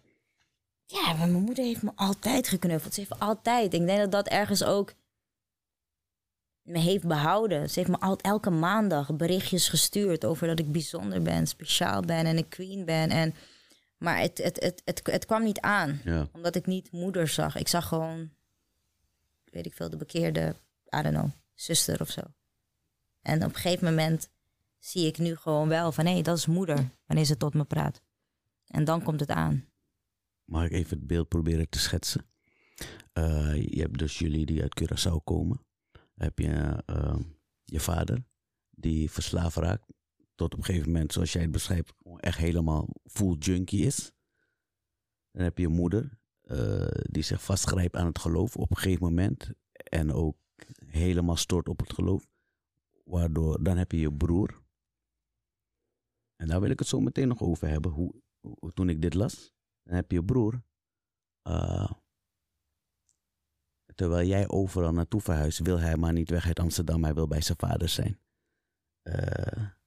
[0.85, 2.93] Ja, maar mijn moeder heeft me altijd geknuffeld.
[2.93, 3.73] Ze heeft altijd.
[3.73, 4.93] Ik denk dat dat ergens ook
[6.61, 7.69] me heeft behouden.
[7.69, 12.25] Ze heeft me al, elke maandag berichtjes gestuurd over dat ik bijzonder ben, speciaal ben
[12.25, 13.09] en een queen ben.
[13.09, 13.33] En,
[13.99, 16.29] maar het, het, het, het, het kwam niet aan, Ja.
[16.31, 17.55] omdat ik niet moeder zag.
[17.55, 18.31] Ik zag gewoon,
[19.43, 20.55] weet ik veel, de bekeerde,
[20.97, 22.21] I don't know, zuster of zo.
[23.21, 24.29] En op een gegeven moment
[24.77, 28.01] zie ik nu gewoon wel van, hé, dat is moeder, wanneer ze tot me praat.
[28.65, 29.67] En dan komt het aan.
[30.45, 32.25] Mag ik even het beeld proberen te schetsen?
[33.13, 35.65] Eh, je hebt dus jullie die uit Curaçao komen.
[36.15, 37.15] Heb je eh,
[37.63, 38.23] je vader
[38.69, 39.85] die verslaafd raakt.
[40.39, 44.11] Tot op een gegeven moment, zoals jij het beschrijft, echt helemaal full junkie is.
[45.31, 49.03] Dan heb je je moeder eh, die zich vastgrijpt aan het geloof op een gegeven
[49.03, 49.49] moment.
[49.83, 50.37] En ook
[50.85, 52.27] helemaal stort op het geloof.
[53.03, 54.61] Waardoor, dan heb je je broer.
[56.35, 57.91] En daar wil ik het zo meteen nog over hebben.
[57.91, 59.53] Hoe, hoe- toen ik dit las.
[59.83, 60.61] Dan heb je je broer.
[61.41, 61.91] eh,
[63.95, 67.03] terwijl jij overal naartoe verhuist, wil hij maar niet weg uit Amsterdam.
[67.03, 68.19] Hij wil bij zijn vader zijn.
[69.01, 69.77] Eh,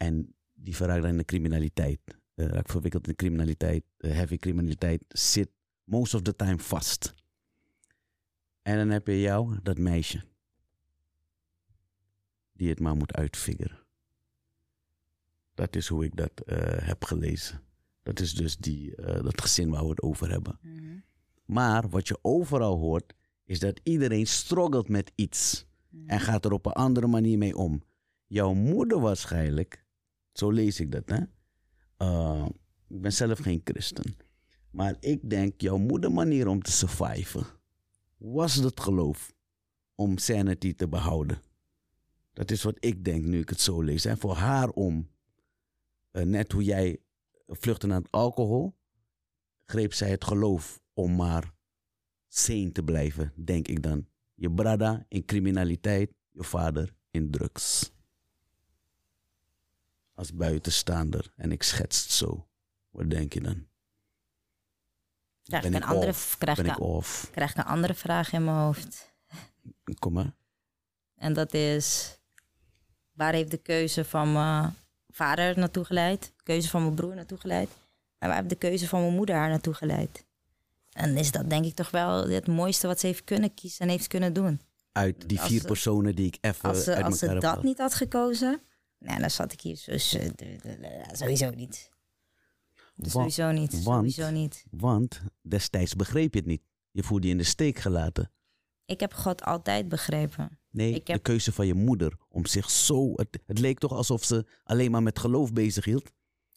[0.00, 2.00] en die verraakt dan in de criminaliteit.
[2.34, 3.84] Eh, raakt verwikkeld in de criminaliteit.
[3.96, 5.04] eh, heavy criminaliteit.
[5.08, 5.50] Zit
[5.84, 7.14] most of the time vast.
[8.62, 10.24] En dan heb je jou, dat meisje.
[12.52, 13.78] Die het maar moet uitfiguren.
[15.54, 17.62] Dat is hoe ik dat eh, heb gelezen.
[18.02, 20.58] Dat is dus die, dat gezin waar we het over hebben.
[21.44, 25.66] Maar wat je overal hoort, is dat iedereen struggelt met iets.
[26.06, 27.82] En gaat er op een andere manier mee om.
[28.26, 29.84] Jouw moeder waarschijnlijk,
[30.40, 31.20] zo lees ik dat, hè?
[31.98, 32.46] Uh,
[32.88, 34.16] ik ben zelf geen christen.
[34.70, 37.46] Maar ik denk, jouw moeder manier om te surviven,
[38.16, 39.32] was het geloof
[39.94, 41.42] om sanity te behouden.
[42.32, 44.04] Dat is wat ik denk nu ik het zo lees.
[44.04, 45.10] En voor haar om,
[46.10, 46.98] eh, net hoe jij
[47.46, 48.74] vluchtte naar het alcohol,
[49.64, 51.54] greep zij het geloof om maar
[52.28, 54.06] sane te blijven, denk ik dan.
[54.34, 57.92] Je brada in criminaliteit, je vader in drugs.
[60.20, 62.46] Als buitenstaander en ik schets het zo.
[62.90, 63.66] Wat denk je dan?
[65.42, 66.38] Krijg Ben ik, een andere, off?
[66.38, 67.30] krijg, Ben ik, off?
[67.30, 69.12] krijg ik een andere vraag in mijn hoofd.
[69.98, 70.34] Kom maar.
[71.14, 72.18] En dat is,
[73.12, 74.74] waar heeft de keuze van mijn
[75.08, 76.22] vader naartoe geleid?
[76.36, 77.70] De keuze van mijn broer naartoe geleid?
[78.18, 80.24] En waar heeft de keuze van mijn moeder haar naartoe geleid?
[80.92, 83.88] En is dat denk ik toch wel het mooiste wat ze heeft kunnen kiezen en
[83.92, 84.60] heeft kunnen doen.
[84.92, 87.42] Uit die Als vier ze- personen die ik even Als ze, uit als ze elkaar
[87.42, 88.60] heb dat niet had gekozen,
[89.00, 90.16] nou, dan zat ik hier dus,
[91.12, 91.90] sowieso niet.
[92.96, 93.82] Sowieso niet.
[93.82, 94.64] want- Sowieso niet.
[94.70, 96.62] Want destijds begreep je het niet.
[96.90, 98.30] Je voelde je in de steek gelaten.
[98.84, 100.58] Ik heb God altijd begrepen.
[100.70, 103.12] Nee, Ik heb- de keuze van je moeder om zich zo...
[103.14, 106.10] Het, het leek toch alsof ze alleen maar met geloof bezig hield.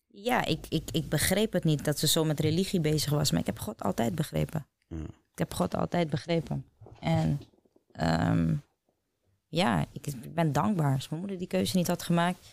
[0.08, 3.39] Ja, ik, ik, ik begreep het niet dat ze zo met religie bezig was, maar
[3.39, 4.68] ik heb God altijd begrepen.
[4.88, 4.98] Ja.
[5.32, 6.66] Ik heb God altijd begrepen.
[7.00, 7.41] En
[7.91, 8.56] ehm,
[9.54, 10.93] ja, ik, ben dankbaar.
[10.93, 12.47] Als mijn moeder die keuze niet had gemaakt,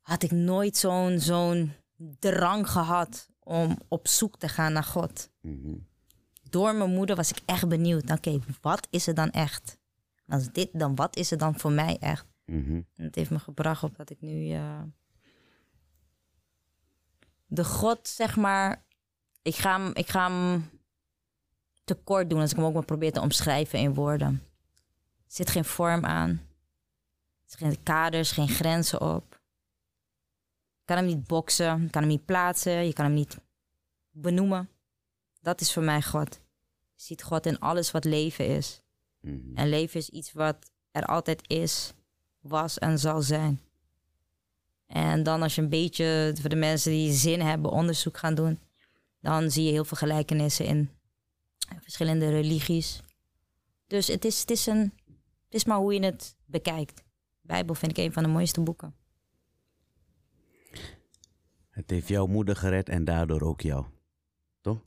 [0.00, 1.72] had ik nooit zo'n zo'n
[2.18, 5.30] drang gehad om op zoek te gaan naar God.
[5.40, 5.74] Mhm.
[6.50, 8.10] Door mijn moeder was ik echt benieuwd.
[8.10, 9.78] Oké, wat is er dan echt?
[10.26, 12.26] Als dit, dan wat is er dan voor mij echt?
[12.44, 12.82] Mhm.
[12.94, 14.56] En het heeft me gebracht op dat ik nu
[17.46, 18.84] de God, zeg maar,
[19.42, 20.70] ik ga hem, ik ga hem
[21.84, 24.47] tekort doen als ik hem ook maar probeer te omschrijven in woorden.
[25.28, 26.30] Er zit geen vorm aan.
[26.30, 29.40] Er zijn geen kaders, geen grenzen op.
[30.78, 33.38] Je kan hem niet boksen, je kan hem niet plaatsen, je kan hem niet
[34.10, 34.68] benoemen.
[35.40, 36.40] Dat is voor mij God.
[36.94, 38.82] Je ziet God in alles wat leven is.
[39.20, 39.56] Mhm.
[39.56, 40.56] En leven is iets wat
[40.90, 41.92] er altijd is,
[42.40, 43.60] was en zal zijn.
[44.86, 48.60] En dan als je een beetje, voor de mensen die zin hebben, onderzoek gaan doen,
[49.20, 50.90] dan zie je heel veel gelijkenissen in
[51.80, 53.00] verschillende religies.
[53.86, 54.92] Dus het is, het is, een,
[55.48, 57.04] het is maar hoe je het bekijkt.
[57.40, 58.94] Bijbel vind ik een van de mooiste boeken.
[61.70, 63.86] Het heeft jouw moeder gered en daardoor ook jou.
[64.60, 64.84] Toch?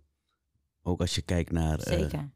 [0.82, 1.80] Ook als je kijkt naar...
[1.80, 2.32] eh, Zeker.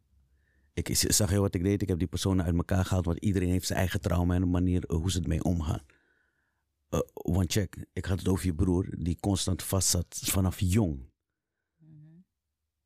[0.73, 1.82] ik ik zag heel wat ik deed.
[1.82, 3.05] Ik heb die personen uit elkaar gehaald.
[3.05, 5.86] Want iedereen heeft zijn eigen trauma en een manier eh, hoe ze ermee omgaan.
[6.89, 11.13] Eh, want check, ik had het over je broer die constant vast zat vanaf jong.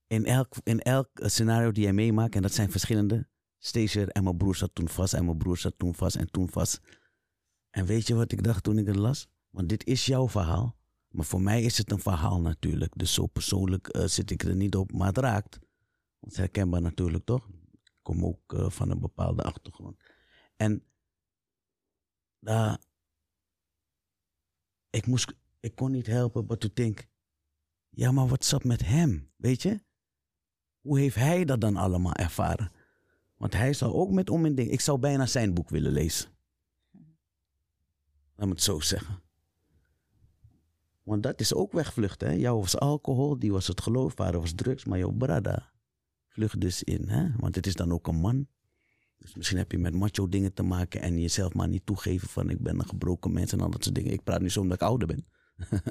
[0.08, 3.28] In elk, in elk scenario die jij meemaakt, en dat zijn verschillende.
[3.62, 6.50] Steeds en mijn broer zat toen vast, en mijn broer zat toen vast, en toen
[6.50, 6.82] vast.
[7.70, 9.28] En weet je wat ik dacht toen ik het las?
[9.50, 10.78] Want dit is jouw verhaal.
[11.10, 12.94] Maar voor mij is het een verhaal natuurlijk.
[12.98, 14.92] Dus zo persoonlijk eh, zit ik er niet op.
[14.92, 15.60] Maar het raakt.
[16.20, 17.48] Want herkenbaar natuurlijk, toch?
[17.84, 19.98] Ik kom ook eh, van een bepaalde achtergrond.
[20.56, 20.84] En
[22.40, 22.80] daar...
[24.90, 27.08] Ik, moest, ik kon niet helpen maar te denken...
[27.90, 29.32] Ja, maar wat zat met hem?
[29.36, 29.80] Weet je?
[30.80, 32.72] Hoe heeft hij dat dan allemaal ervaren?
[33.40, 34.74] Want hij zou ook met om in dingen...
[34.74, 36.30] Ik zou bijna zijn boek willen lezen.
[38.36, 39.22] Laat me het zo zeggen.
[41.04, 42.28] Want dat is ook wegvluchten.
[42.28, 42.34] Hè?
[42.34, 45.72] Jou was alcohol, die was het geloof, vader was drugs, maar jouw brada
[46.28, 47.10] vlucht dus in.
[47.10, 47.32] Hè?
[47.38, 48.48] Want het is dan ook een man.
[49.18, 52.50] Dus misschien heb je met macho dingen te maken en jezelf maar niet toegeven van
[52.50, 54.12] ik ben een gebroken mens en al dat soort dingen.
[54.12, 55.28] Ik praat nu zo omdat ik ouder ben.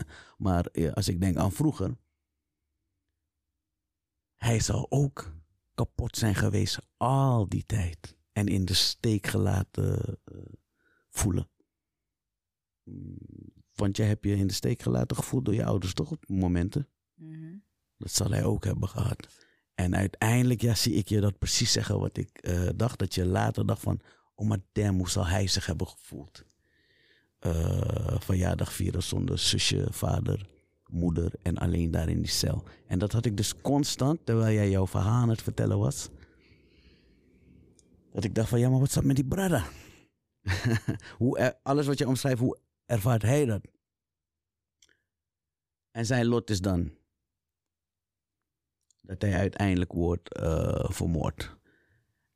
[0.46, 1.96] maar ja, als ik denk aan vroeger,
[4.36, 5.32] hij zal ook
[5.78, 8.16] kapot zijn geweest al die tijd.
[8.32, 10.38] En in de steek gelaten uh,
[11.08, 11.48] voelen.
[13.74, 16.10] Want jij hebt je in de steek gelaten gevoeld door je ouders, toch?
[16.10, 16.88] Op momenten.
[17.14, 17.56] Mhm.
[17.96, 19.28] Dat zal hij ook hebben gehad.
[19.74, 22.98] En uiteindelijk ja, zie ik je dat precies zeggen wat ik uh, dacht.
[22.98, 24.00] Dat je later dacht van,
[24.34, 26.44] oh maar damn, hoe zal hij zich hebben gevoeld?
[27.40, 30.48] Uh, verjaardag vieren zonder zusje, vader,
[30.88, 32.64] moeder en alleen daar in die cel.
[32.86, 36.08] En dat had ik dus constant, terwijl jij jouw verhaal aan het vertellen was.
[38.12, 39.64] Dat ik dacht van, ja maar wat zat met die brada?
[41.62, 43.60] alles wat je omschrijft, hoe ervaart hij dat?
[45.90, 46.90] En zijn lot is dan
[49.02, 51.56] dat hij uiteindelijk wordt uh, vermoord.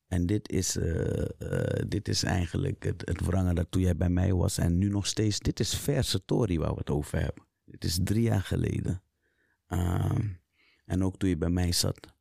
[0.06, 4.08] En dit is, uh, uh, dit is eigenlijk het, het wrangen dat toen jij bij
[4.08, 5.38] mij was en nu nog steeds.
[5.38, 7.44] Dit is verse Tori waar we het over hebben.
[7.72, 9.02] Dit is drie jaar geleden.
[9.68, 10.18] Uh,
[10.84, 12.14] en ook toen je bij mij zat.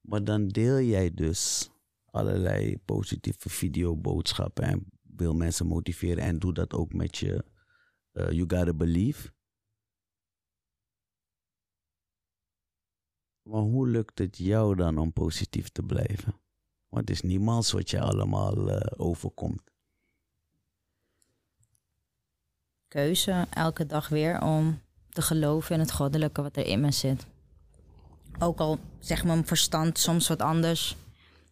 [0.00, 1.70] Maar dan deel jij dus
[2.04, 7.44] allerlei positieve videoboodschappen en wil mensen motiveren en doe dat ook met je
[8.12, 9.32] uh, You Gotta Believe.
[13.42, 16.40] Maar hoe lukt het jou dan om positief te blijven?
[16.88, 19.62] Want het is niemals wat je allemaal uh, overkomt.
[22.88, 27.26] Keuze elke dag weer om te geloven in het goddelijke wat er in me zit.
[28.38, 30.96] Ook al zegt mijn verstand soms wat anders.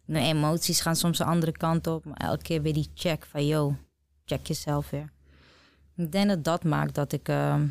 [0.05, 2.05] Mijn emoties gaan soms een andere kant op.
[2.05, 3.75] Maar elke keer weer die check van, yo,
[4.25, 5.11] check jezelf weer.
[5.95, 7.29] Ik denk dat dat maakt dat ik...
[7.29, 7.61] Uh,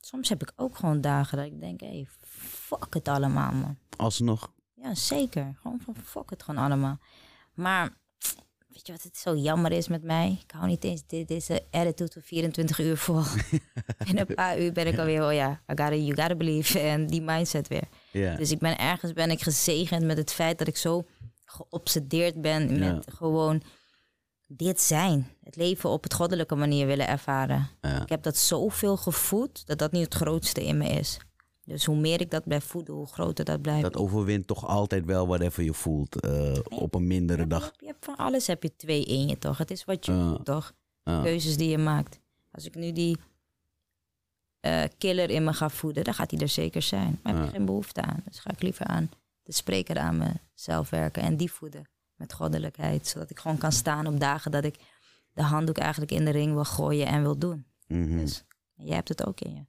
[0.00, 3.78] soms heb ik ook gewoon dagen dat ik denk, hé, hey, fuck het allemaal, man.
[3.96, 4.52] Alsnog?
[4.74, 5.54] Ja, zeker.
[5.60, 6.98] Gewoon van fuck het gewoon allemaal.
[7.54, 7.90] Maar
[8.76, 10.38] weet je wat het zo jammer is met mij?
[10.42, 13.22] Ik hou niet eens dit, deze attitude voor 24 uur vol.
[14.04, 16.78] In een paar uur ben ik alweer, oh ja, I gotta, you gotta believe.
[16.80, 17.88] En die mindset weer.
[18.10, 18.38] Yeah.
[18.38, 21.04] Dus ik ben ergens ben ik gezegend met het feit dat ik zo
[21.44, 23.62] geobsedeerd ben met gewoon
[24.46, 25.26] dit zijn.
[25.42, 27.68] Het leven op het goddelijke manier willen ervaren.
[28.02, 31.18] Ik heb dat zoveel gevoed dat dat niet het grootste in me is.
[31.66, 33.82] Dus hoe meer ik dat blijf voeden, hoe groter dat blijft.
[33.82, 37.60] Dat overwint toch altijd wel whatever je voelt uh, op een mindere dag.
[37.60, 39.58] Je hebt, je hebt van alles heb je twee in je toch?
[39.58, 40.72] Het is wat je toch?
[41.02, 41.22] Ja.
[41.22, 42.20] Keuzes die je maakt.
[42.50, 43.16] Als ik nu die
[44.60, 47.20] eh, killer in me ga voeden, dan gaat hij er zeker zijn.
[47.22, 48.22] Maar heb ik geen behoefte aan.
[48.24, 49.10] Dus ga ik liever aan
[49.42, 53.06] de spreker aan mezelf werken en die voeden met goddelijkheid.
[53.06, 54.76] Zodat ik gewoon kan staan op dagen dat ik
[55.32, 57.66] de handdoek eigenlijk in de ring wil gooien en wil doen.
[57.86, 58.18] Mhm.
[58.18, 58.44] Dus
[58.74, 59.64] jij hebt het ook in je.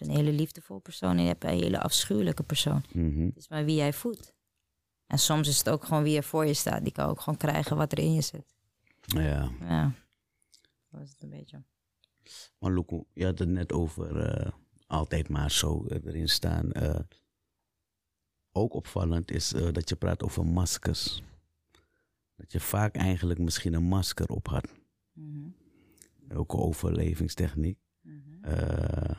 [0.00, 2.84] Een hele liefdevol persoon en je hebt een hele afschuwelijke persoon.
[2.92, 3.24] Mhm.
[3.26, 4.34] Het is maar wie jij voedt.
[5.06, 6.82] En soms is het ook gewoon wie er voor je staat.
[6.82, 8.54] Die kan ook gewoon krijgen wat er in je zit.
[9.00, 9.50] Ja.
[9.60, 9.92] Ja,
[10.90, 11.62] dat is het een beetje.
[12.58, 14.50] Maar Loeko, je had het net over eh,
[14.86, 16.72] altijd maar zo erin staan.
[16.72, 17.00] Eh,
[18.52, 21.22] ook opvallend is eh, dat je praat over maskers.
[22.36, 24.68] Dat je vaak eigenlijk misschien een masker op had.
[25.12, 25.48] Mhm,
[26.32, 27.78] Ook een overlevingstechniek.
[28.42, 29.18] Eh, oh,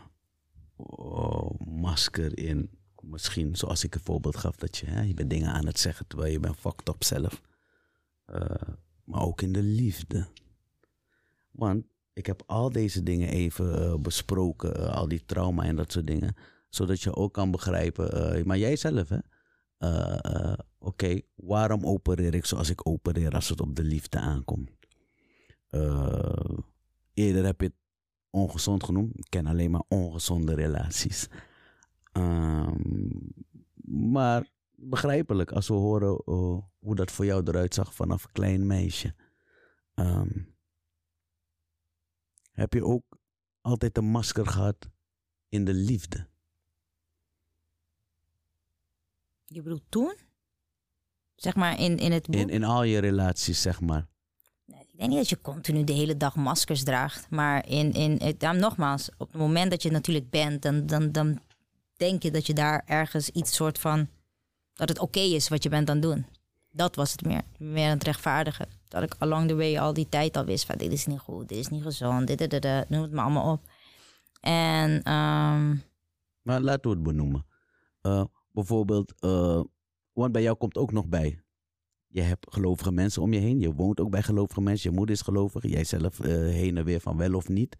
[1.82, 2.70] masker in,
[3.02, 6.08] misschien zoals ik een voorbeeld gaf, dat je, hè, je bent dingen aan het zeggen
[6.08, 7.42] terwijl je bent fucked up zelf.
[8.26, 8.68] Eh,
[9.04, 10.28] maar ook in de liefde.
[11.52, 15.92] Want ik heb al deze dingen even eh, besproken, eh, al die trauma en dat
[15.92, 16.36] soort dingen,
[16.70, 19.20] zodat je ook kan begrijpen, maar jij zelf hè,
[20.80, 24.70] oké, waarom opereer ik zoals ik opereer als het op de liefde aankomt?
[27.14, 27.76] Eerder heb je het
[28.30, 29.18] ongezond genoemd.
[29.18, 31.28] Ik ken alleen maar ongezonde relaties.
[32.12, 33.10] Ehm,
[34.14, 38.68] maar begrijpelijk als we horen eh, hoe dat voor jou eruit zag vanaf een klein
[38.68, 39.16] meisje.
[39.94, 40.30] Ehm,
[42.52, 43.04] heb je ook
[43.62, 44.90] altijd een masker gehad
[45.50, 46.28] in de liefde?
[49.46, 50.16] Je bedoelt toen?
[51.36, 52.36] Zeg maar in, in het boek?
[52.36, 54.08] In, in al je relaties, zeg maar.
[54.66, 57.30] Ik denk niet dat je continu de hele dag maskers draagt.
[57.30, 61.12] Maar in, in, het- daarom nogmaals, op het moment dat je natuurlijk bent, dan, dan,
[61.12, 61.40] dan
[62.02, 64.08] denk je dat je daar ergens iets soort van.
[64.74, 66.26] dat het oké is wat je bent aan doen.
[66.72, 67.42] Dat was het meer.
[67.58, 68.68] Meer aan het rechtvaardigen.
[68.88, 71.50] Dat ik along the way al die tijd al wist van dit is niet goed,
[71.50, 73.62] dit is niet gezond, dit, dit, dit, noem het maar allemaal op.
[74.42, 75.76] En ehm,
[76.42, 77.46] Maar laten we het benoemen.
[78.02, 79.62] Eh, bijvoorbeeld, eh,
[80.14, 81.44] want bij jou komt ook nog bij.
[82.08, 83.60] Je hebt gelovige mensen om je heen.
[83.60, 84.90] Je woont ook bij gelovige mensen.
[84.90, 85.68] Je moeder is gelovig.
[85.68, 87.78] Jij zelf eh, heen en weer van wel of niet.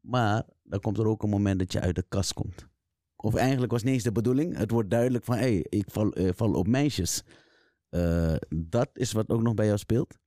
[0.00, 2.66] Maar dan komt er ook een moment dat je uit de kast komt.
[3.16, 4.56] Of eigenlijk was het niet eens de bedoeling.
[4.56, 7.22] Het wordt duidelijk van, hé, hey, ik val, eh, val op meisjes.
[7.88, 10.18] Eh, dat is wat ook nog bij jou speelt.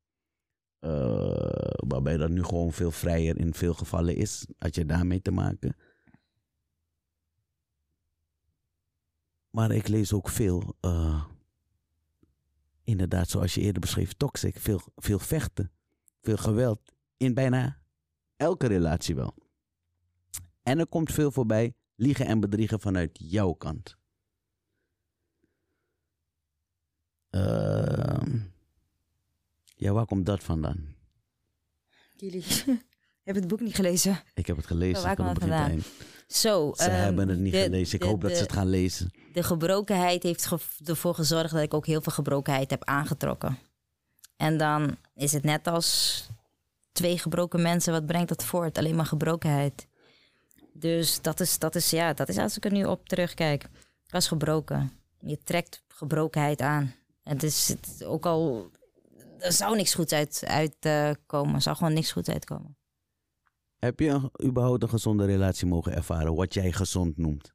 [0.80, 4.48] Eh, waarbij dat nu gewoon veel vrijer in veel gevallen is.
[4.58, 5.76] Had je daarmee te maken?
[9.50, 10.76] Maar ik lees ook veel,
[12.84, 14.60] inderdaad, zoals je eerder beschreef, toxic.
[14.60, 15.72] Veel, veel vechten,
[16.22, 16.94] veel geweld.
[17.18, 17.82] In bijna
[18.36, 19.45] elke relatie wel.
[20.66, 23.96] En er komt veel voorbij, liegen en bedriegen vanuit jouw kant.
[27.30, 28.38] Ehm,
[29.76, 30.94] ja, waar komt dat vandaan?
[32.16, 32.44] jullie
[33.24, 34.22] hebben het boek niet gelezen.
[34.34, 35.84] Ik heb het gelezen Oh, waar van komt begin het vandaan?
[36.28, 36.74] Zo.
[36.76, 37.96] Ze ehm, hebben het niet de- gelezen.
[37.96, 39.12] Ik de- hoop dat ze het gaan lezen.
[39.34, 40.50] de gebrokenheid heeft
[40.86, 43.58] ervoor gezorgd dat ik ook heel veel gebrokenheid heb aangetrokken.
[44.36, 46.22] En dan is het net als
[46.92, 48.78] twee gebroken mensen, wat brengt dat voort?
[48.78, 49.88] Alleen maar gebrokenheid.
[50.78, 53.64] Dus dat is, dat is, ja, dat is als ik er nu op terugkijk.
[54.06, 54.92] Ik was gebroken.
[55.20, 56.94] Je trekt gebrokenheid aan.
[57.24, 58.72] Het is het, ook al,
[59.40, 60.56] er zou niks goeds uitkomen.
[60.56, 61.56] Uit, eh, komen.
[61.56, 62.78] er zou gewoon niks goeds uitkomen.
[63.78, 67.54] Heb je een- überhaupt een gezonde relatie mogen ervaren, wat jij gezond noemt?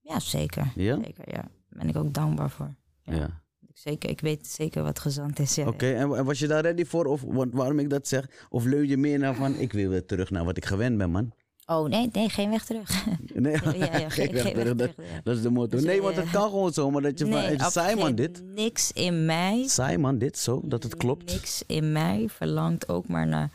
[0.00, 0.72] Ja, zeker.
[0.74, 0.98] Ja?
[1.04, 1.42] Zeker, ja.
[1.42, 2.74] Daar ben ik ook dankbaar voor.
[3.02, 3.14] Ja.
[3.14, 3.42] Ja.
[3.72, 5.54] Zeker, ik weet zeker wat gezond is.
[5.54, 5.66] Ja.
[5.68, 7.04] Oké, en, en was je daar ready voor?
[7.06, 8.46] Of want waarom ik dat zeg?
[8.48, 11.10] Of leun je meer naar van, ik wil weer terug naar wat ik gewend ben,
[11.10, 11.32] man?
[11.70, 13.04] Oh nee, nee, geen weg terug.
[13.34, 15.20] Nee, Ja, ja, geen geen- weg geen weg terug, dat, terug, ja.
[15.24, 15.76] dat is de motto.
[15.76, 18.42] Dus, Nee, want eh, het kan gewoon zo, maar dat je nee, saai man dit.
[18.44, 21.32] Niks in mij, Saai man dit, zo, dat het klopt.
[21.32, 23.50] niks in mij verlangt ook maar naar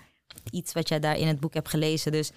[0.51, 2.11] iets wat jij daar in het boek hebt gelezen.
[2.11, 2.31] Dus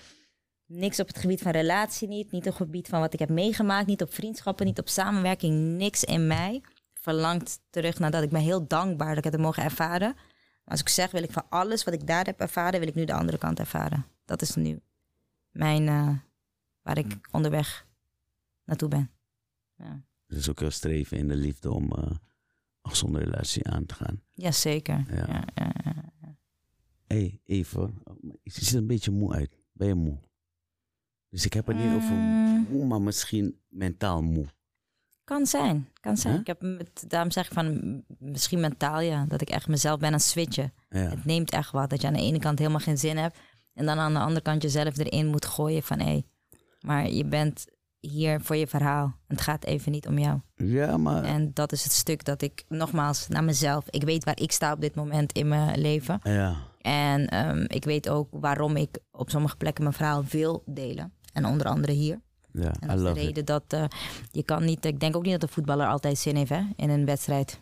[0.66, 3.28] niks op het gebied van relatie niet, niet op het gebied van wat ik heb
[3.28, 5.76] meegemaakt, niet op vriendschappen, niet op samenwerking.
[5.76, 6.60] Niks in mij
[7.00, 8.22] verlangt terug naar dat.
[8.22, 10.12] Ik ben heel dankbaar dat ik het heb mogen ervaren.
[10.14, 12.94] Maar als ik zeg, wil ik van alles wat ik daar heb ervaren, wil ik
[12.94, 14.06] nu de andere kant ervaren.
[14.24, 14.80] Dat is nu
[15.56, 16.16] mijn, eh,
[16.82, 17.86] waar ik onderweg
[18.64, 19.10] naartoe ben.
[19.76, 20.02] Ja.
[20.26, 22.02] Het is ook heel streven in de liefde om eh,
[22.82, 24.22] een gezonde relatie aan te gaan.
[24.32, 25.04] Jazeker.
[25.14, 25.26] Ja.
[25.26, 25.44] Ja.
[25.54, 25.74] Ja,
[27.06, 28.02] hey, even,
[28.42, 29.58] je ziet er een beetje moe uit.
[29.72, 30.18] Ben je moe?
[31.28, 32.66] Dus ik heb het niet over Mm.
[32.70, 34.46] moe, maar misschien mentaal moe.
[35.24, 36.32] Kan zijn, kan zijn.
[36.32, 36.40] Huh?
[36.40, 40.08] Ik heb het, daarom zeg ik van misschien mentaal ja, dat ik echt mezelf ben
[40.08, 40.72] aan het switchen.
[40.88, 40.98] Ja.
[40.98, 43.38] Het neemt echt wat dat je aan de ene kant helemaal geen zin hebt
[43.76, 46.22] en dan aan de andere kant jezelf erin moet gooien van hé,
[46.80, 47.64] maar je bent
[48.00, 49.16] hier voor je verhaal.
[49.26, 50.40] Het gaat even niet om jou.
[50.54, 53.84] ja, maar En dat is het stuk dat ik nogmaals naar mezelf.
[53.90, 56.20] Ik weet waar ik sta op dit moment in mijn leven.
[56.22, 56.56] ja.
[56.80, 61.12] En ehm, ik weet ook waarom ik op sommige plekken mijn verhaal wil delen.
[61.32, 62.20] En onder andere hier.
[62.52, 63.16] Ja, En I dat is de it.
[63.26, 63.84] reden dat eh,
[64.30, 64.84] je kan niet.
[64.84, 67.60] Ik denk ook niet dat een voetballer altijd zin heeft hè, in een wedstrijd.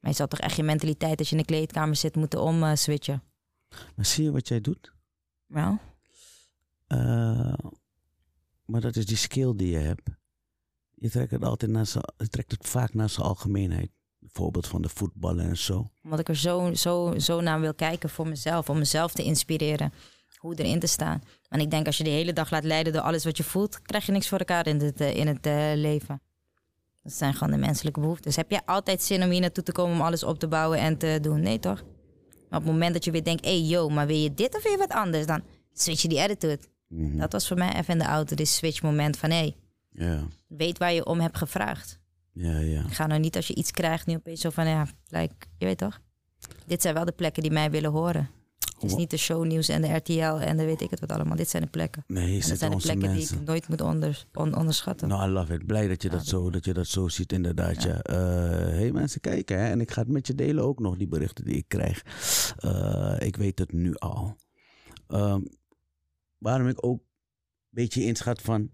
[0.00, 3.22] Maar je zal toch echt je mentaliteit als je in de kleedkamer zit moeten omswitchen.
[3.96, 4.92] Maar zie je wat jij doet?
[5.48, 5.78] Wel,
[6.86, 7.52] Eh,
[8.64, 10.08] maar dat is die skill die je hebt.
[10.94, 11.86] Je trekt het altijd naar
[12.16, 13.90] je trekt het vaak naar zijn algemeenheid.
[14.18, 15.90] Bijvoorbeeld van de voetballen en zo.
[16.02, 18.68] omdat ik er zo, zo, zo naar wil kijken voor mezelf.
[18.68, 19.92] Om mezelf te inspireren.
[20.36, 21.22] Hoe erin te staan.
[21.48, 23.82] En ik denk als je de hele dag laat leiden door alles wat je voelt.
[23.82, 26.20] krijg je niks voor elkaar in het, eh, in het eh, leven.
[27.02, 28.36] Dat zijn gewoon de menselijke behoeftes.
[28.36, 30.98] Heb jij altijd zin om hier naartoe te komen om alles op te bouwen en
[30.98, 31.40] te doen?
[31.40, 31.82] Nee toch?
[32.48, 34.56] Maar op het moment dat je weer denkt, hé hey, yo, maar wil je dit
[34.56, 35.26] of wil je wat anders?
[35.26, 35.42] Dan
[35.72, 36.58] switch je die attitude.
[36.88, 37.18] Mhm.
[37.18, 39.56] Dat was voor mij even in de auto, dit switch moment van hé, hey,
[40.46, 41.98] weet waar je om hebt gevraagd.
[42.32, 42.82] ja, ja.
[42.88, 45.78] Ga nou niet als je iets krijgt, nu opeens zo van ja, like, je weet
[45.78, 46.00] toch?
[46.66, 48.30] Dit zijn wel de plekken die mij willen horen.
[48.80, 51.36] Het is niet de shownieuws en de RTL en de weet ik het wat allemaal.
[51.36, 52.04] Dit zijn de plekken.
[52.06, 53.30] Nee, En dat zijn de plekken mensen.
[53.32, 55.08] die ik nooit moet onder, on- onderschatten.
[55.08, 55.66] Nou, I love it.
[55.66, 57.82] Blij dat je dat, zo, dat je dat zo ziet, inderdaad.
[57.82, 58.00] Ja.
[58.70, 59.58] hey, mensen, kijken.
[59.58, 59.70] Hè?
[59.70, 62.02] En ik ga het met je delen ook nog, die berichten die ik krijg.
[62.58, 64.36] Eh, ik weet het nu al.
[65.08, 65.40] Ehm,
[66.38, 67.04] waarom ik ook een
[67.70, 68.70] beetje inschat van...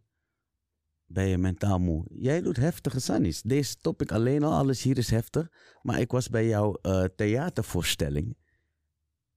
[1.07, 2.05] ben je mentaal moe.
[2.11, 3.42] Jij doet heftige sannies.
[3.42, 5.48] Deze topic alleen al, alles hier is heftig.
[5.82, 8.36] Maar ik was bij jouw eh, theatervoorstelling.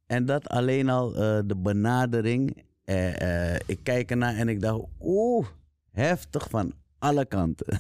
[0.08, 2.66] En dat alleen al eh, de benadering.
[2.84, 5.48] eh, eh, ik kijk ernaar en ik dacht, oeh,
[5.92, 7.80] heftig van alle kanten.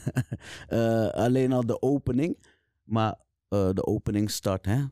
[1.23, 2.38] Alleen al de opening.
[2.84, 3.15] Maar
[3.49, 4.84] de opening start, hè.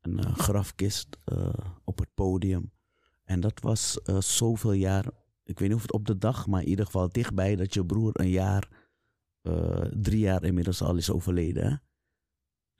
[0.00, 1.08] Een grafkist
[1.84, 2.72] op het podium.
[3.24, 5.04] En dat was zoveel jaar
[5.44, 7.84] ik weet niet of het op de dag, maar in ieder geval dichtbij dat je
[7.84, 8.68] broer een jaar,
[9.90, 11.66] drie jaar inmiddels al is overleden.
[11.66, 11.76] Hè?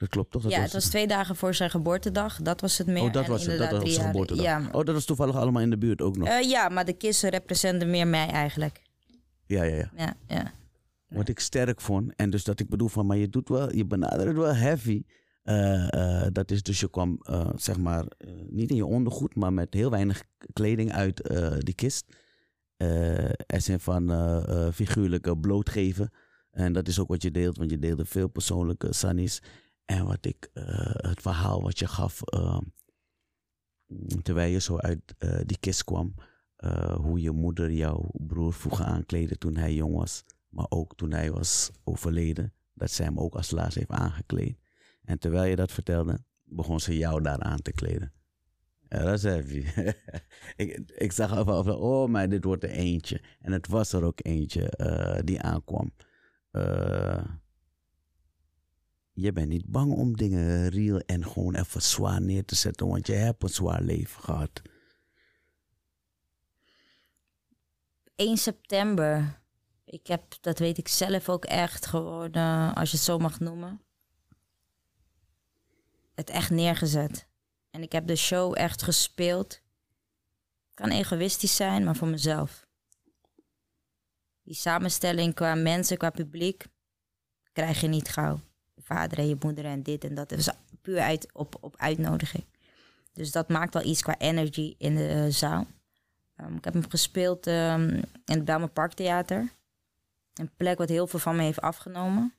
[0.05, 0.43] Dat klopt toch?
[0.43, 2.43] Dat ja, het was twee dagen voor zijn geboortedag.
[2.43, 3.03] Dat was het meer.
[3.03, 3.59] Oh, dat En was het.
[3.59, 4.45] Dat was zijn geboortedag.
[4.45, 4.69] Ja.
[4.73, 6.29] Oh, dat was toevallig allemaal in de buurt ook nog.
[6.29, 8.83] Eh, ja, maar de kisten representen meer mij eigenlijk.
[9.47, 9.91] ja, ja, ja.
[9.97, 10.53] Ja, ja.
[11.09, 12.13] Wat ik sterk vond.
[12.17, 15.03] En dus dat ik bedoel van, maar je doet wel, je benadert het wel heavy.
[15.43, 17.19] Eh, eh, dat is dus je kwam,
[17.57, 18.05] zeg maar,
[18.49, 22.17] niet in je ondergoed, maar met heel weinig kleding uit die kist.
[23.47, 24.13] Er zijn van
[24.73, 26.11] figuurlijke blootgeven.
[26.51, 29.43] En dat is ook wat je deelt, want je deelde veel persoonlijke sannies.
[29.85, 32.59] En wat ik, eh, het verhaal wat je gaf, eh,
[34.23, 36.15] terwijl je zo uit eh, die kist kwam,
[36.57, 40.25] eh, hoe je moeder jouw broer vroeg aankleden toen hij jong was.
[40.49, 44.59] Maar ook toen hij was overleden, dat zij hem ook als laatst heeft aangekleed.
[45.05, 48.13] En terwijl je dat vertelde, begon ze jou daar aan te kleden.
[48.89, 49.65] Ja, dat is heavy.
[50.57, 53.23] ik, ik zag al van, oh, maar dit wordt er eentje.
[53.41, 54.73] En het was er ook eentje
[55.25, 55.93] die aankwam.
[56.55, 57.25] Eh,
[59.15, 63.07] je bent niet bang om dingen real en gewoon even zwaar neer te zetten, want
[63.07, 64.63] je hebt een zwaar leven gehad.
[68.15, 69.43] 1 september.
[69.85, 73.41] Ik heb, dat weet ik zelf ook echt gewoon, eh, als je het zo mag
[73.41, 73.81] noemen.
[76.15, 77.27] Het echt neergezet.
[77.71, 79.61] En ik heb de show echt gespeeld.
[80.75, 82.67] Kan egoïstisch zijn, maar voor mezelf.
[84.43, 86.67] Die samenstelling qua mensen, qua publiek,
[87.53, 88.41] krijg je niet gauw.
[88.85, 90.31] Vader en je moeder en dit en dat.
[90.31, 92.45] Het was puur uit, op, op uitnodiging.
[93.13, 95.67] Dus dat maakt wel iets qua energy in de eh, zaal.
[96.37, 99.53] Um, ik heb hem gespeeld um, in het Belmer Parktheater.
[100.35, 102.35] Een plek wat heel veel van me heeft afgenomen.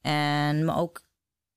[0.00, 1.02] En me ook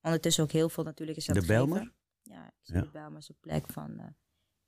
[0.01, 1.45] ondertussen ook heel veel natuurlijk is dat De.
[1.45, 1.91] Bijlmer?
[2.23, 2.81] Ja, ik zie Ja.
[2.81, 4.03] de Bijlmer als een plek van uh,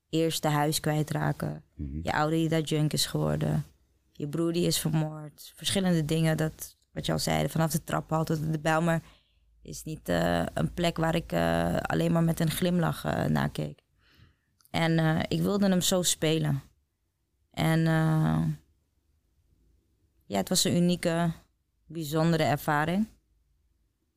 [0.10, 1.64] eerst de huis kwijtraken.
[1.76, 2.00] Mhm.
[2.04, 3.66] Je ouder die dat junk is geworden.
[4.12, 5.52] Je broer die is vermoord.
[5.56, 9.02] Verschillende dingen, dat, wat je al zei, vanaf de traphal tot de Bijlmer
[9.62, 13.50] is niet uh, een plek waar ik uh, alleen maar met een glimlach uh, naar
[13.50, 13.84] keek.
[14.70, 16.62] En ik wilde hem zo spelen.
[17.52, 17.80] En
[20.26, 21.32] ja, het was een unieke,
[21.86, 23.08] bijzondere ervaring.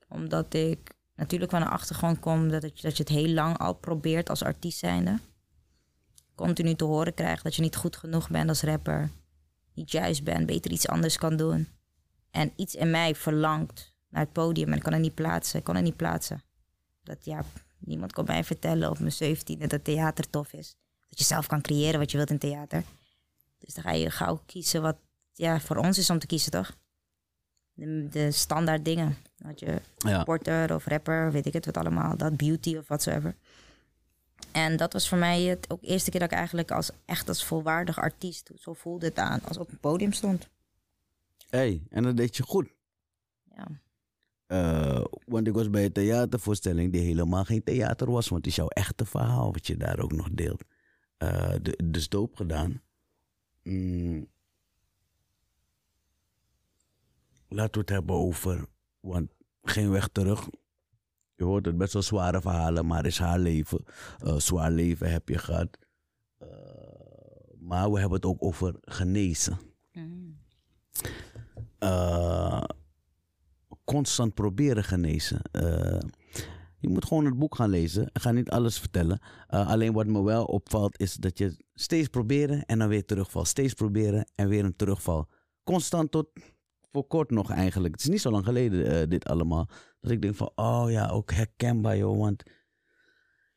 [0.08, 4.28] Omdat ik natuurlijk van een achtergrond kom dat, dat je het heel lang al probeert
[4.30, 5.18] als artiest zijnde.
[6.34, 9.10] Continu te horen krijgt dat je niet goed genoeg bent als rapper.
[9.74, 11.68] Niet juist bent, beter iets anders kan doen.
[12.30, 15.58] En iets in mij verlangt naar het podium en ik kan het niet plaatsen.
[15.58, 16.42] Ik kan het niet plaatsen.
[17.02, 17.44] Dat ja,
[17.78, 20.76] niemand kon mij vertellen op mijn zeventiende dat theater tof is.
[21.08, 22.82] Dat je zelf kan creëren wat je wilt in theater.
[23.58, 24.96] Dus dan ga je gauw kiezen wat
[25.32, 26.76] ja, voor ons is om te kiezen, toch?
[27.72, 29.16] De, de standaard dingen.
[29.42, 30.24] Had je Ja.
[30.24, 32.16] porter of rapper, weet ik het wat allemaal.
[32.16, 33.36] Dat beauty of whatsoever.
[34.52, 37.28] En dat was voor mij het ook de eerste keer dat ik eigenlijk als echt
[37.28, 40.48] als volwaardig artiest, zo voelde het aan, als op een podium stond.
[41.50, 42.68] hey, en dat deed je goed.
[43.54, 43.66] Ja.
[44.52, 48.28] Uh, want ik was bij een theatervoorstelling die helemaal geen theater was.
[48.28, 50.64] Want het is jouw echte verhaal wat je daar ook nog deelt.
[51.18, 52.82] Uh, de, dus doop gedaan.
[53.62, 54.26] Mm.
[57.48, 58.66] Laten we het hebben over.
[59.00, 59.30] Want
[59.62, 60.48] geen weg terug.
[61.34, 63.84] Je hoort het best wel zware verhalen, maar is haar leven.
[64.24, 65.78] Uh, zwaar leven heb je gehad.
[67.58, 69.58] Maar we hebben het ook over genezen.
[69.92, 70.40] Mm.
[73.92, 75.40] Constant proberen genezen.
[75.52, 75.98] Uh,
[76.78, 78.02] je moet gewoon het boek gaan lezen.
[78.12, 79.20] Ik ga niet alles vertellen.
[79.50, 83.44] Uh, alleen wat me wel opvalt is dat je steeds proberen en dan weer terugval.
[83.44, 85.28] Steeds proberen en weer een terugval.
[85.64, 86.28] Constant tot
[86.92, 87.94] voor kort nog eigenlijk.
[87.94, 89.68] Het is niet zo lang geleden uh, dit allemaal.
[90.00, 92.18] Dat ik denk van, oh ja, ook herkenbaar joh.
[92.18, 92.42] Want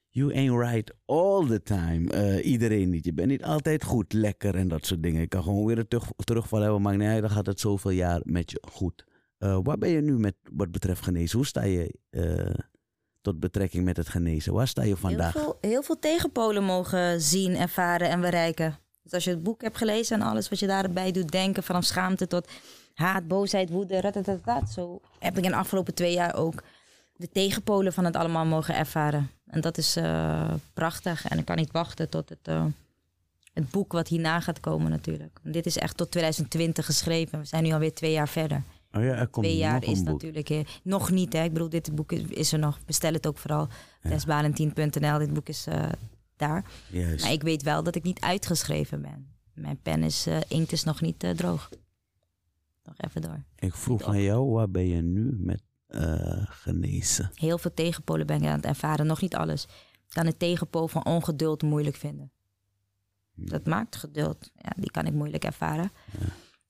[0.09, 2.41] you ain't right all the time.
[2.41, 3.05] Iedereen niet.
[3.05, 5.21] Je bent niet altijd goed, lekker en dat soort dingen.
[5.21, 6.81] Ik kan gewoon weer een terug, terugval hebben.
[6.81, 9.05] Maar nee, dan gaat het zoveel jaar met je goed.
[9.39, 11.37] Uh, waar ben je nu met wat betreft genezen?
[11.37, 12.53] Hoe sta je uh,
[13.21, 14.53] tot betrekking met het genezen?
[14.53, 15.33] Waar sta je vandaag?
[15.33, 18.79] Heel veel, heel veel tegenpolen mogen zien, ervaren en bereiken.
[19.03, 21.83] Dus als je het boek hebt gelezen en alles wat je daarbij doet denken, vanaf
[21.83, 22.49] schaamte tot
[22.93, 24.69] haat, boosheid, woede, ratatatat.
[24.69, 26.63] Zo heb ik in de afgelopen twee jaar ook
[27.15, 29.29] de tegenpolen van het allemaal mogen ervaren.
[29.45, 31.27] En dat is uh, prachtig.
[31.27, 32.65] En ik kan niet wachten tot het uh,
[33.53, 35.39] het boek wat hierna gaat komen natuurlijk.
[35.43, 37.39] Dit is echt tot 2020 geschreven.
[37.39, 38.63] We zijn nu alweer twee jaar verder.
[38.95, 41.33] Oh ja, er komt twee jaar nog is natuurlijk eh, nog niet.
[41.33, 41.43] Hè.
[41.43, 42.79] Ik bedoel, dit boek is, is er nog.
[42.85, 43.67] Bestel het ook vooral.
[44.01, 45.17] Desvalentien.nl.
[45.17, 45.89] Dit boek is eh,
[46.35, 46.65] daar.
[46.91, 47.23] Juist.
[47.23, 49.27] Maar ik weet wel dat ik niet uitgeschreven ben.
[49.53, 51.69] Mijn pen is, eh, inkt is nog niet eh, droog.
[52.83, 53.43] Nog even door.
[53.55, 55.63] Ik vroeg aan jou, waar ben je nu met
[56.49, 57.31] genezen?
[57.33, 59.05] Heel veel tegenpolen ben ik aan het ervaren.
[59.05, 59.63] Nog niet alles.
[60.07, 62.31] Ik kan het tegenpool van ongeduld moeilijk vinden.
[63.35, 64.51] Dat maakt geduld.
[64.55, 65.91] Ja, die kan ik moeilijk ervaren.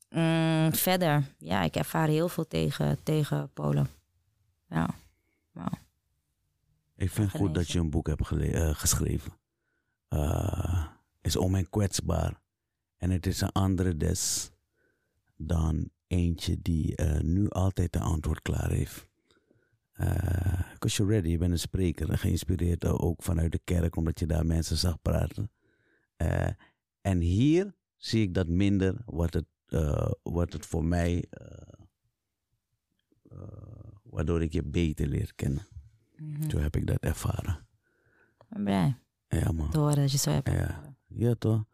[0.10, 3.88] Mm, verder, ja, ik ervaar heel veel tegen, tegenpolen.
[4.70, 4.90] Ja.
[5.54, 5.70] Nou,
[6.96, 9.34] Ik vind het goed dat je een boek hebt eh, geschreven.
[10.08, 10.86] Eh,
[11.22, 12.42] is om en kwetsbaar.
[12.98, 14.52] En het is een andere des
[15.38, 19.08] dan eentje die eh, nu altijd een antwoord klaar heeft.
[20.72, 22.18] Because you're ready, je bent een spreker.
[22.18, 25.52] Geïnspireerd ook vanuit de kerk, omdat je daar mensen zag praten.
[27.02, 31.68] En hier zie ik dat minder, wat het, eh, wat het voor mij, eh,
[33.32, 33.38] eh,
[34.04, 35.68] waardoor ik je beter leer kennen.
[36.16, 36.50] mhm.
[36.50, 37.68] Zo heb ik dat ervaren.
[38.40, 38.98] ik ben blij
[39.28, 39.70] Ja, man.
[39.70, 40.50] te horen dat je zo hebt.
[40.50, 41.66] Ja, ja toch?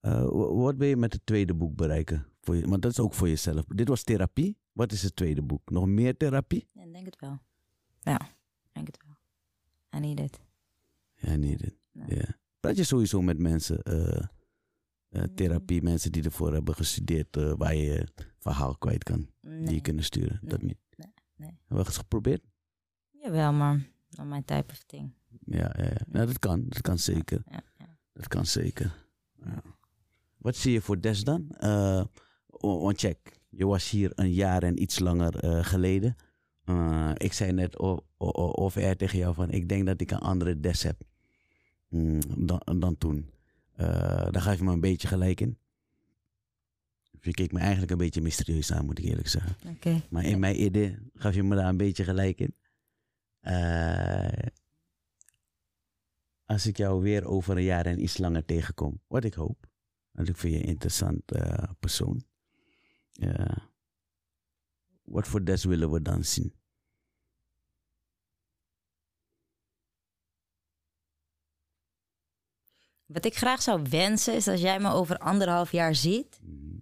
[0.00, 2.26] Wa- wat ben je met het tweede boek bereiken?
[2.40, 3.64] Voor je, want dat is ook voor jezelf.
[3.64, 4.58] Dit was therapie.
[4.72, 5.70] Wat is het tweede boek?
[5.70, 6.68] Nog meer therapie?
[6.72, 7.38] Ja, ik denk het wel.
[8.00, 9.16] Ja, ik denk het wel.
[10.00, 10.40] I need it.
[11.14, 11.56] Ja, nee.
[11.56, 11.74] Dit.
[11.92, 12.16] Nee.
[12.18, 12.24] Ja.
[12.60, 13.82] Praat je sowieso met mensen,
[15.08, 18.06] eh, eh, therapie, mensen die ervoor hebben gestudeerd, eh, waar je
[18.38, 20.38] verhaal kwijt kan, die je kunnen sturen?
[20.42, 20.78] Dat niet.
[20.96, 21.12] Nee.
[21.36, 21.48] Nee.
[21.48, 22.42] Hebben we eens geprobeerd?
[23.10, 23.88] Jawel, maar
[24.24, 25.12] my type of thing.
[25.44, 26.00] Ja, ja, ja.
[26.06, 26.64] Nou, dat kan.
[26.68, 27.42] Dat kan zeker.
[27.50, 27.96] Ja, ja.
[28.12, 28.94] Dat kan zeker.
[29.44, 29.62] Ja.
[30.36, 31.48] Wat zie je voor Des dan?
[31.50, 32.04] Eh,
[32.46, 36.16] wa- want check, je was hier een jaar en iets langer eh, geleden.
[36.64, 40.60] Eh, ik zei net of er tegen jou van, ik denk dat ik een andere
[40.60, 41.02] Des heb
[41.88, 43.30] mm, dan, dan toen.
[43.78, 45.58] Eh, daar gaf je me een beetje gelijk in.
[47.20, 49.56] Je keek me eigenlijk een beetje mysterieus aan, moet ik eerlijk zeggen.
[50.10, 52.54] Maar in mijn idee gaf je me daar een beetje gelijk in.
[53.40, 54.46] Eh,
[56.44, 59.66] als ik jou weer over een jaar en iets langer tegenkom, wat ik hoop.
[60.10, 62.24] Want ik vind je een interessant eh, persoon.
[65.02, 66.57] Wat voor des willen we dan zien?
[73.08, 76.76] Wat ik graag zou wensen is als jij me over anderhalf jaar ziet, Mhm.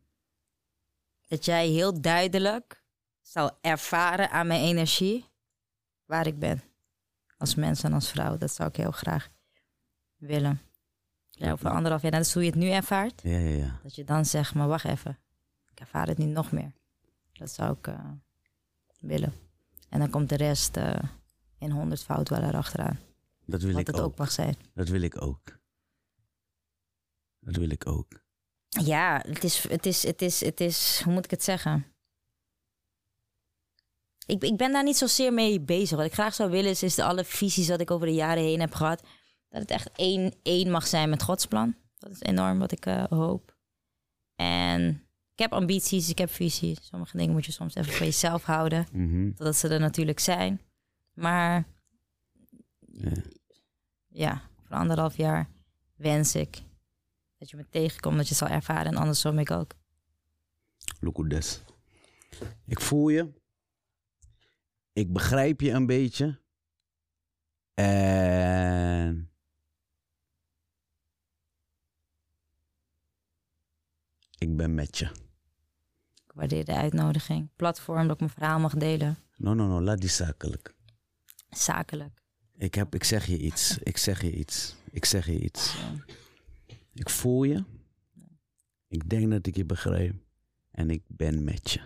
[1.28, 2.84] dat jij heel duidelijk
[3.20, 5.24] zou ervaren aan mijn energie
[6.04, 6.62] waar ik ben.
[7.38, 8.38] Als mens en als vrouw.
[8.38, 9.28] Dat zou ik heel graag
[10.16, 10.60] willen.
[11.30, 13.20] Ja, over anderhalf jaar, dat is hoe je het nu ervaart.
[13.22, 13.80] Ja, ja, ja.
[13.82, 15.18] Dat je dan zegt, maar wacht even.
[15.70, 16.72] Ik ervaar het niet nog meer.
[17.32, 18.10] Dat zou ik eh,
[19.00, 19.32] willen.
[19.88, 20.98] En dan komt de rest eh,
[21.58, 22.98] in honderd fout wel erachteraan.
[23.44, 24.04] Dat wil Wat ik het ook.
[24.06, 24.56] ook mag zijn.
[24.74, 25.58] Dat wil ik ook.
[27.46, 28.24] Dat wil ik ook.
[28.68, 31.86] Ja, het is, het is, het is, het is, hoe moet ik het zeggen?
[34.26, 35.96] Ik, ik ben daar niet zozeer mee bezig.
[35.96, 38.42] Wat ik graag zou willen is, is de alle visies dat ik over de jaren
[38.42, 39.02] heen heb gehad,
[39.48, 41.76] dat het echt één, één mag zijn met Gods plan.
[41.98, 43.56] Dat is enorm wat ik eh, hoop.
[44.34, 44.88] En
[45.32, 46.78] ik heb ambities, ik heb visies.
[46.86, 49.28] Sommige dingen moet je soms even voor jezelf houden, Mhm.
[49.32, 50.60] totdat ze er natuurlijk zijn.
[51.12, 51.66] Maar
[52.80, 53.12] Ja.
[54.08, 55.48] ja, voor anderhalf jaar
[55.96, 56.62] wens ik
[57.46, 59.74] dat je me tegenkomt, dat je het zal ervaren en andersom ik ook.
[61.00, 61.62] Look des.
[62.66, 63.32] Ik voel je.
[64.92, 66.40] Ik begrijp je een beetje.
[67.74, 69.30] En.
[74.38, 75.04] Ik ben met je.
[76.24, 77.50] Ik waardeer de uitnodiging.
[77.56, 79.18] Platform dat ik mijn verhaal mag delen.
[79.36, 80.74] No, no, no, laat die zakelijk.
[81.50, 82.22] Zakelijk.
[82.56, 83.78] Ik, heb, ik zeg je iets.
[83.78, 84.76] Ik zeg je iets.
[84.90, 85.76] Ik zeg je iets.
[86.96, 87.64] Ik voel je.
[88.88, 90.14] Ik denk dat ik je begrijp.
[90.70, 91.80] En ik ben met je.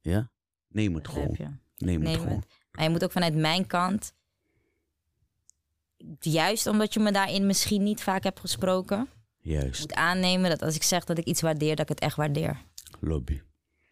[0.00, 0.30] Ja?
[0.68, 1.50] Neem het Begrijp gewoon.
[1.76, 1.84] je?
[1.86, 2.36] Neem het gewoon.
[2.36, 2.46] het.
[2.70, 4.14] Maar je moet ook vanuit mijn kant...
[6.20, 9.08] Juist omdat je me daarin misschien niet vaak hebt gesproken...
[9.42, 9.80] Juist.
[9.80, 11.76] moet aannemen dat als ik zeg dat ik iets waardeer...
[11.76, 12.62] dat ik het echt waardeer.
[13.00, 13.40] Lobby.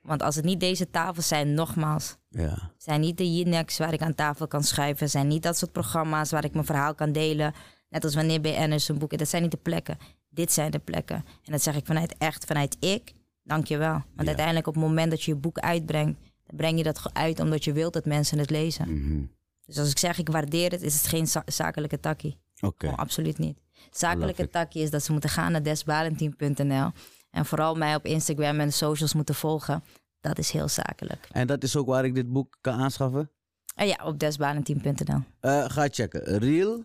[0.01, 2.17] Want als het niet deze tafels zijn, nogmaals...
[2.29, 2.73] Ja.
[2.77, 5.11] zijn niet de Jinex waar ik aan tafel kan schuiven.
[5.11, 7.55] zijn niet dat soort programma's waar ik mijn verhaal kan delen.
[7.89, 9.19] Net als wanneer BN'ers een boeken.
[9.19, 9.99] Dat zijn niet de plekken.
[10.29, 11.17] Dit zijn de plekken.
[11.45, 13.13] En dat zeg ik vanuit echt, vanuit ik.
[13.43, 13.93] Dank je wel.
[13.93, 14.27] Want Ja.
[14.27, 16.21] uiteindelijk op het moment dat je je boek uitbrengt...
[16.47, 18.95] dan breng je dat uit omdat je wilt dat mensen het lezen.
[19.03, 19.23] Mhm.
[19.67, 22.39] Dus als ik zeg ik waardeer het, is het geen za- zakelijke takkie.
[22.61, 22.75] Oké.
[22.79, 23.59] Gewoon absoluut niet.
[23.91, 26.91] Zakelijke takkie is dat ze moeten gaan naar desbalentien.nl.
[27.31, 29.85] En vooral mij op Instagram en de socials moeten volgen.
[30.21, 31.29] Dat is heel zakelijk.
[31.33, 33.31] En dat is ook waar ik dit boek kan aanschaffen?
[33.77, 35.21] Oh ja, op desbalentien.nl.
[35.41, 36.39] Eh, ga checken.
[36.39, 36.85] Real.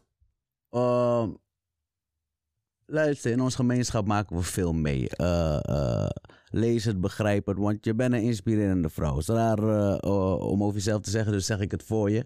[0.70, 1.30] ehm,
[2.94, 5.08] Luister, in onze gemeenschap maken we veel mee.
[5.18, 6.10] Uh, uh,
[6.50, 9.12] lees het, begrijp het, want je bent een inspirerende vrouw.
[9.18, 9.98] Het is raar uh,
[10.52, 12.26] om over jezelf te zeggen, dus zeg ik het voor je.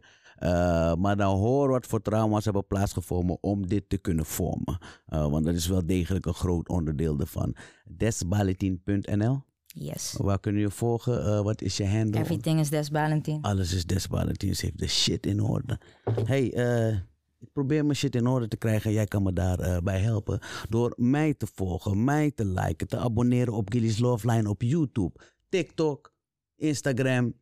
[1.00, 4.78] maar dan hoor wat voor trauma's hebben plaatsgevonden om dit te kunnen vormen.
[5.06, 7.56] want dat is wel degelijk een groot onderdeel ervan.
[7.86, 10.16] Desbalitin.nl Yes.
[10.18, 11.44] Waar kunnen je volgen?
[11.44, 12.22] wat is je handle?
[12.22, 13.42] Everything is Desbalitin.
[13.42, 14.56] Alles is Desbalitin.
[14.56, 15.80] Ze heeft de shit in orde.
[16.26, 16.98] Hey, eh
[17.40, 18.92] ik probeer mijn shit in orde te krijgen.
[18.92, 20.40] Jij kan me daarbij uh, bij helpen.
[20.70, 25.20] Door mij te volgen, mij te liken, te abonneren op Gilly's Love Line op YouTube,
[25.50, 26.14] TikTok,
[26.56, 27.34] Instagram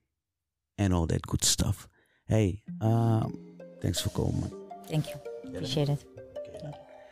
[0.75, 1.87] en all that good stuff.
[2.23, 3.25] Hey, uh,
[3.79, 4.49] thanks voor komen.
[4.87, 5.17] Thank you.
[5.45, 6.05] Appreciate it.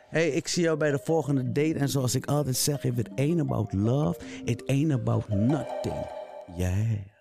[0.08, 1.74] Hey, ik zie jou bij de volgende date.
[1.74, 6.06] En zoals ik altijd zeg, if it ain't about love, it ain't about nothing.
[6.56, 7.13] Yeah.